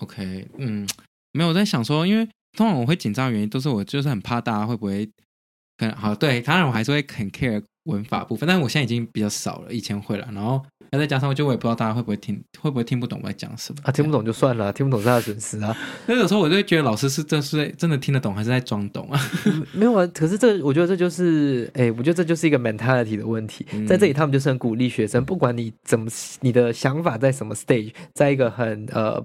[0.00, 0.86] ，OK，嗯，
[1.32, 5.06] 没有我在想说，因为通常我会紧张的原因都是我就是很怕大家会不会，
[5.76, 7.62] 可能好对，当然我还是会很 care。
[7.86, 10.28] 文法部分，但是我现在已经比较少了，以前会了。
[10.34, 10.60] 然后
[10.90, 13.92] 那再加上，就我也不知道大家会不会听，会不会听不懂我在讲什么啊？
[13.92, 15.72] 听不懂就算了，听不懂是他的损失啊。
[16.04, 19.20] 那有时候我就会觉得老师是真是真的听得懂，还是在装懂啊？
[19.72, 23.64] 没有啊，可是这我觉得这就是，哎，我觉得这就是一个 mentality 的问题。
[23.72, 26.10] 嗯、在这里，他们就是很鼓励学生，不管你怎么，
[26.40, 29.24] 你的想法在什么 stage，在一个很呃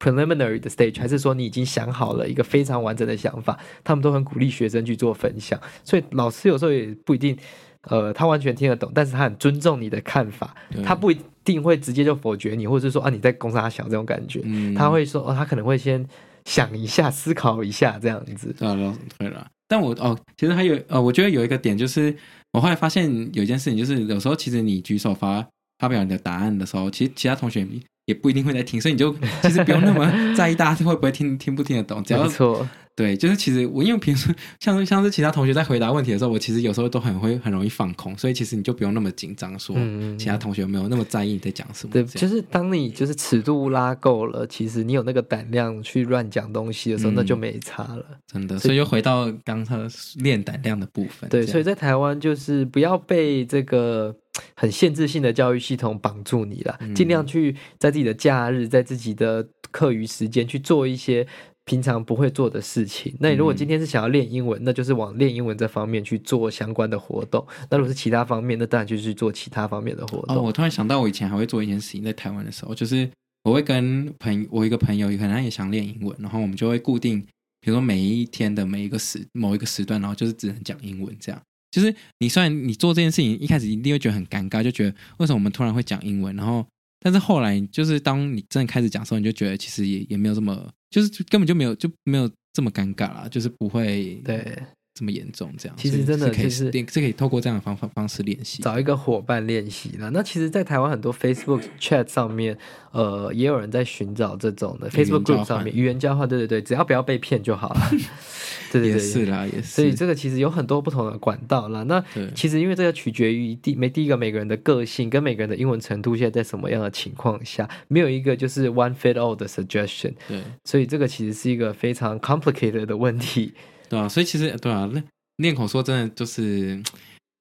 [0.00, 5.60] preliminary 的 stage，还是说你已经想好了一个非常完整的想法，他们都很鼓励学生去做分享。
[5.84, 7.38] 所以老师有时候也不一定。
[7.84, 16.06] 呃，他完全听得懂，但是他很尊重你的看法，他不一定会直接就否决你，或者是说啊你在攻他小这种感觉，嗯、他会说哦，他可能会先
[16.44, 18.54] 想一下，思考一下这样子。
[18.58, 22.14] 对了，对了，但我哦，其实还有呃，我觉得有一个点就是，
[22.52, 25.42] 我后来发现有一件事情，就是有时候其实你举手发
[25.78, 27.66] 发表你的答案的时候，其实其他同学
[28.10, 30.04] 也不一定会在听，所以你就其实不用那么
[30.36, 32.68] 在意大家会不会听听不听得懂，只要错。
[32.96, 39.74] 对，就是其实我因为平时 像像是其他同学在回答问题的时候，我其实有时候都很会很容易放空，所以其实你就不用那么紧张，说
[40.18, 41.92] 其他同学没有那么在意你在讲什么。
[41.92, 48.04] 对，就是当你就是尺度拉够了，其实你有那个胆量去乱讲东西的时候，嗯、那就没差了。
[48.30, 49.78] 真的，所以又回到刚才
[50.16, 51.30] 练胆量的部分。
[51.30, 54.14] 对，所以在台湾就是不要被这个
[54.54, 61.26] 很限制性的教育系统绑住你了，尽量去在自己的假日，在自己的课余时间去做一些。
[61.66, 67.46] 平常不会做的事情，那你如果今天是想要练英文，嗯、那就是往练英文这方面去做相关的活动。
[67.70, 70.36] 那如果是其他方面，那当然就是去做其他方面的活动。
[70.36, 73.08] 哦，我突然想到，我以前还会做一件事情，在台湾的时候，就是
[73.44, 77.20] 我会跟朋我一个朋友，可能他也想练英文，然后我们就会固定，
[77.60, 81.40] 比如说每一天的每一个时某一个时段，然后就是只能讲英文这样。
[81.70, 86.66] 就是你虽然你做这件事情一开始一定会觉得很尴尬，就觉得为什么我们突然会讲英文，然后
[87.00, 90.70] 但是后来就是当你真的开始讲的时候，你就觉得其实也也没有这么。
[90.90, 94.60] 就是根本就没有就没有这么尴尬啦，就是不会对
[94.94, 95.76] 这么严重这样。
[95.78, 100.10] 其实真的可以是是可以透过这样的方法方式练习，找一个伙伴练习啦。
[100.12, 102.56] 那其实，在台湾很多 Facebook Chat 上面，
[102.92, 106.28] 呃，也有人在寻找这种的 Facebook Group 上面语言交换。
[106.28, 107.80] 对对对，只要不要被骗就好了。
[108.72, 109.68] 对对对，是啦，也是。
[109.68, 111.82] 所以这个其实有很多不同的管道啦。
[111.84, 112.04] 那
[112.36, 120.12] 其实因为这个取决于第每第一个每个人的个性跟每个人的英文程度，现在在什么样的情况下，没有一个就是 one fit all 的 suggestion。
[120.28, 123.54] 对，所以这个其实是一个非常 complicated 的问题。
[123.90, 125.04] 对啊，所以其实对啊，练
[125.38, 126.80] 练口说真的就是，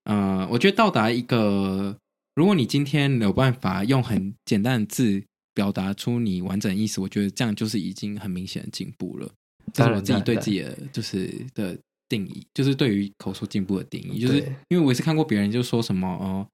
[0.06, 1.96] 呃，我觉得到达一个，
[2.36, 5.24] 如果你今天有办法用很简单的字
[5.54, 9.30] 表达出你完整意思，我觉得这样就是已经很明显的进步了。
[9.72, 11.78] 这是我自己对自己的就是的
[12.08, 14.40] 定义，就是对于口说进步的定义，就是
[14.70, 16.48] 因为我也是看过别人就说什么哦，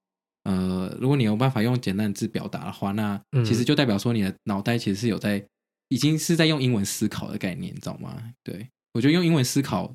[0.44, 5.42] 呃，如果你有办法用简单的字表达的话，那其实就代表说你的脑袋其实是有在，
[5.88, 8.22] 已经是在用英文思考的概念，你知道吗？
[8.44, 9.94] 对，我觉得用英文思考。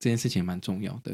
[0.00, 1.12] 这件事情蛮重要的，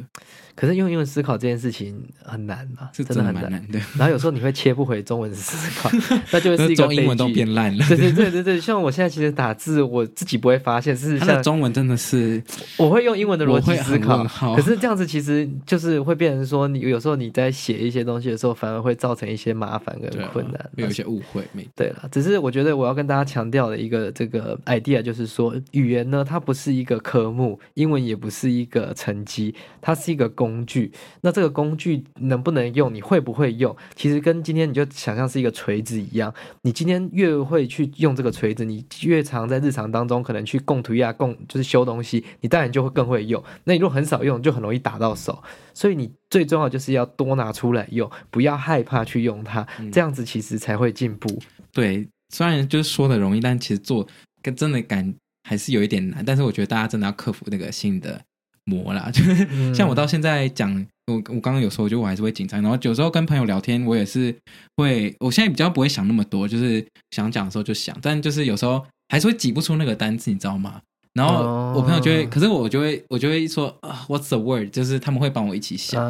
[0.55, 3.51] 可是用英文思考这件事情很难啊，是真的很难。
[3.51, 3.79] 难的。
[3.97, 5.91] 然后有时候你会切不回中文思考，
[6.31, 7.85] 那就会是一个中英文都变烂了。
[7.89, 12.43] 对对对对对，像我现在其实打字，我自己不会发现是像中文真的是，
[12.77, 14.23] 我会用英文的逻辑思考，
[14.55, 21.43] 可是这样子其实就是会变成说，你有时候你在写一些东西的时候，反而会造成一些麻烦跟困难，有一些误会。
[21.75, 28.85] 对了，只是我觉得我要跟大家强调的一个这个 idea 就是说，语言呢，它不是一个科目，英文也不是一个。
[28.85, 30.91] 个成绩，它是一个工具。
[31.21, 36.35] 那这个工具能不能用，你会不会用，其实跟今天你就想象是一个锤子一样。
[36.63, 43.41] 你今天越会去用这个锤子，你越常在日常当中可能去供图呀、供就是修东西，你当然就会更会用。
[43.63, 45.41] 那你如果很少用，就很容易打到手。
[45.73, 51.41] 所以你最重要就是要多拿出来用，不要害怕去用它，这样子其实才会进步。
[51.73, 54.05] 对，虽然就是说的容易，但其实做
[54.43, 55.15] 跟真的感
[55.49, 56.25] 还是有一点难。
[56.25, 58.21] 但是我觉得大家真的要克服那个心的。
[58.65, 60.75] 磨啦， 就是像我到现在讲，
[61.07, 64.35] 我我刚刚有说，就我还是会紧张，然后有时候跟朋友聊天，我也是
[64.77, 70.81] 会，我现在比较不会想那么多，就是想讲的时候就想，但就是有时候还是会挤不出那个单词，你知道吗？
[71.13, 74.71] 然后我朋友就会，可是我就会，我就会说啊，What's the word？
[74.73, 76.03] 就是他们会帮我一起想，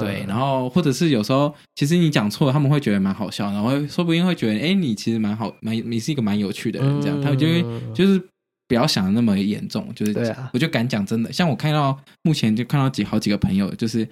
[0.00, 7.62] 对，然后或者是有时候其实你讲错了，他们会觉得蛮好笑，然后说不定会觉得，哎，你其实蛮好，蛮你是一个蛮有趣的人，这样，他们就会
[7.94, 8.20] 就是。
[8.68, 11.32] 不要想的那么严重，就是，啊、我就敢讲真的。
[11.32, 14.06] 像我看到目前就看到几好几个朋友，就是，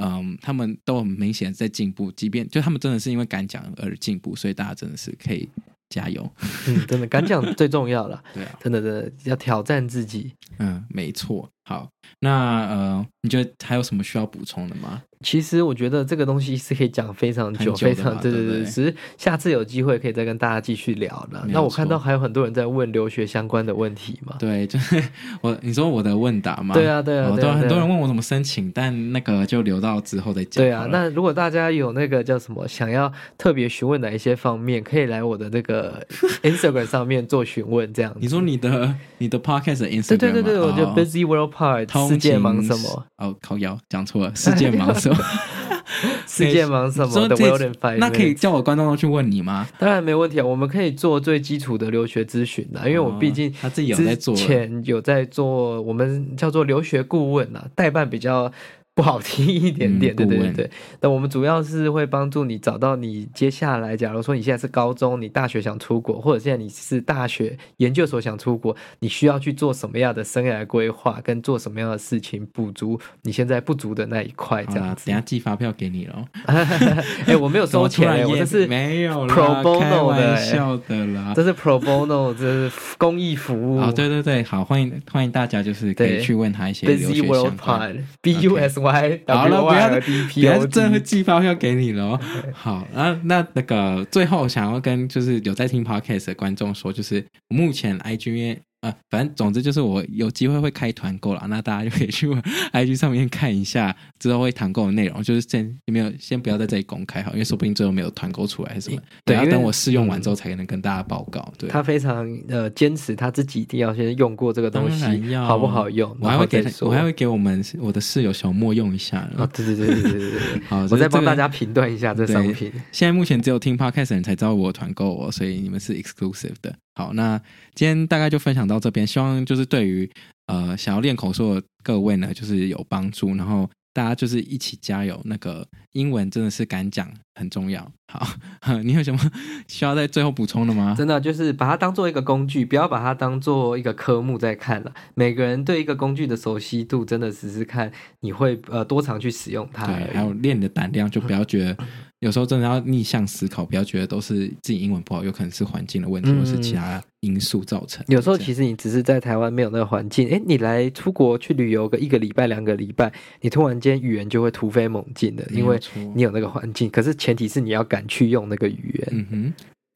[0.00, 5.46] 嗯，他们都很明显在进步，即便就他们真的是因为敢讲而进步，所以大家真的是可以
[5.90, 6.28] 加油。
[6.66, 8.22] 嗯，真的敢讲最重要了。
[8.32, 10.32] 对啊，真的真的要挑战自己。
[10.58, 11.48] 嗯，没错。
[11.68, 11.86] 好，
[12.20, 12.30] 那
[12.66, 15.02] 呃，你觉得还有什么需要补充的吗？
[15.22, 21.44] 其实我觉得这个东西是可以讲非常久，非常对对对，只是下次有机会可以再跟大家继续聊了。
[21.48, 24.36] 那我看到还有很多人在问留学相关的问题嘛？
[24.38, 25.02] 对，就是
[25.42, 26.72] 我你说我的问答嘛？
[26.72, 30.64] 对啊，对啊，对，很多人问我怎么申请，但那个就留到之后再讲。
[30.64, 36.06] 对啊，那如果大家有那个叫什么，想要特别询问哪一些方面，可以来我的那个
[36.44, 38.14] Instagram 上面做询问，这样。
[38.20, 40.16] 你说你的你的 Podcast 的 Instagram？
[40.18, 43.04] 对对对对，我就 Busy World Part，世界忙什么？
[43.16, 45.18] 哦，靠腰讲错了，世界忙什么？
[46.28, 47.34] 世界忙什么的？
[47.34, 47.98] 我有点烦。
[47.98, 49.66] 那可以叫我观众都去问你吗？
[49.76, 58.52] 当然没问题啊，我们可以做最基础的留学咨询的，因为我毕竟他自己有在做，之前有在做，我们叫做留学顾问啊，代办比较。
[58.98, 60.70] 不好听一点点，对对对对。
[61.00, 75.06] 那我们主要是会帮助你找到你接下来，假如说你现在是高中，你大学想出国，或者现在你是大学研究所想出国，你需要去做什么样的生涯规划，跟做什么样的事情补足你现在不足的那一块，这样子。
[75.06, 76.14] 等下寄发票给你喽。
[77.24, 81.32] 哎，我没有收钱，我这是没有 pro bono 的，笑的啦。
[81.36, 83.80] 这是 pro bono，这是公益服务。
[83.80, 87.96] 哦，对对对，好，欢迎欢迎大家，就是可以去问他一些留学相关。
[88.20, 88.87] B U S Y。
[89.26, 89.88] 好了，不要，
[90.32, 92.18] 不要，这会寄发票给你了。
[92.52, 98.58] 好，那那那个最后想要跟就是有在听 Podcast 的观众说，就是目前 IG。
[98.80, 102.28] 啊，反正总之就是我有机会会开团购了，那大家就可以去
[102.72, 105.20] IG 上面看一下之后会团购的内容。
[105.20, 109.00] 就是先没有，先不要在这里公开好，因为说不定最后没有团购出来什么。
[109.24, 111.52] 对，要等我试用完之后才能跟大家报告。
[111.58, 116.16] 对，他非常呃坚持他自己一定要先用过这个东西，好不好用？
[116.20, 119.28] 我还会给我还会给我们我的室友小莫用一下。
[119.36, 120.62] 哦，对对对对对对对。
[120.70, 122.70] 好，我再帮大家评断一下这商品。
[122.92, 126.72] 现在目前只有听 Podcast 的人才知道我团购哦，所以你们是 exclusive 的。
[126.98, 127.40] 好，那
[127.76, 130.10] 今天大概就分享到这边，希望就是对于
[130.48, 137.88] 呃想要练口说的各位呢，就是有帮助，然后大家就是一起加油，那个英文真的是敢讲很重要。
[138.12, 138.26] 好，
[138.82, 139.20] 你有什么
[139.68, 140.96] 需要在最后补充的吗？
[140.98, 144.92] 真的就是把它当做一个工具，不要把它当做一个科目在看了。
[145.14, 147.92] 每个人对一个工具的熟悉度，真的只是看
[148.22, 149.86] 你会呃多常去使用它。
[149.86, 151.76] 对，还有练你的胆量，就不要觉得。
[152.20, 158.04] 有时候真的要逆向思考，不要觉得都是自己英文不好，有可能是环境的问题，或是其他因素造成。
[158.08, 165.78] 有时候其实你只是在台湾没有那个环境，哎，你来出国去旅游个一个礼拜、两个礼拜，你突然间语言就会突飞猛进的，因为
[166.14, 166.90] 你有那个环境。
[166.90, 169.08] 可是前提是你要敢去用那个语言。
[169.12, 169.54] 嗯哼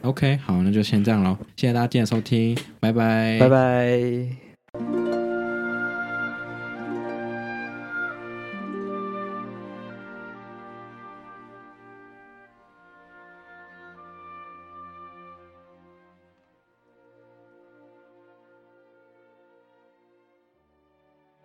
[0.09, 1.37] ，OK，好，那就先这样喽。
[1.57, 5.22] 谢谢大家今天的收听，拜拜，拜拜。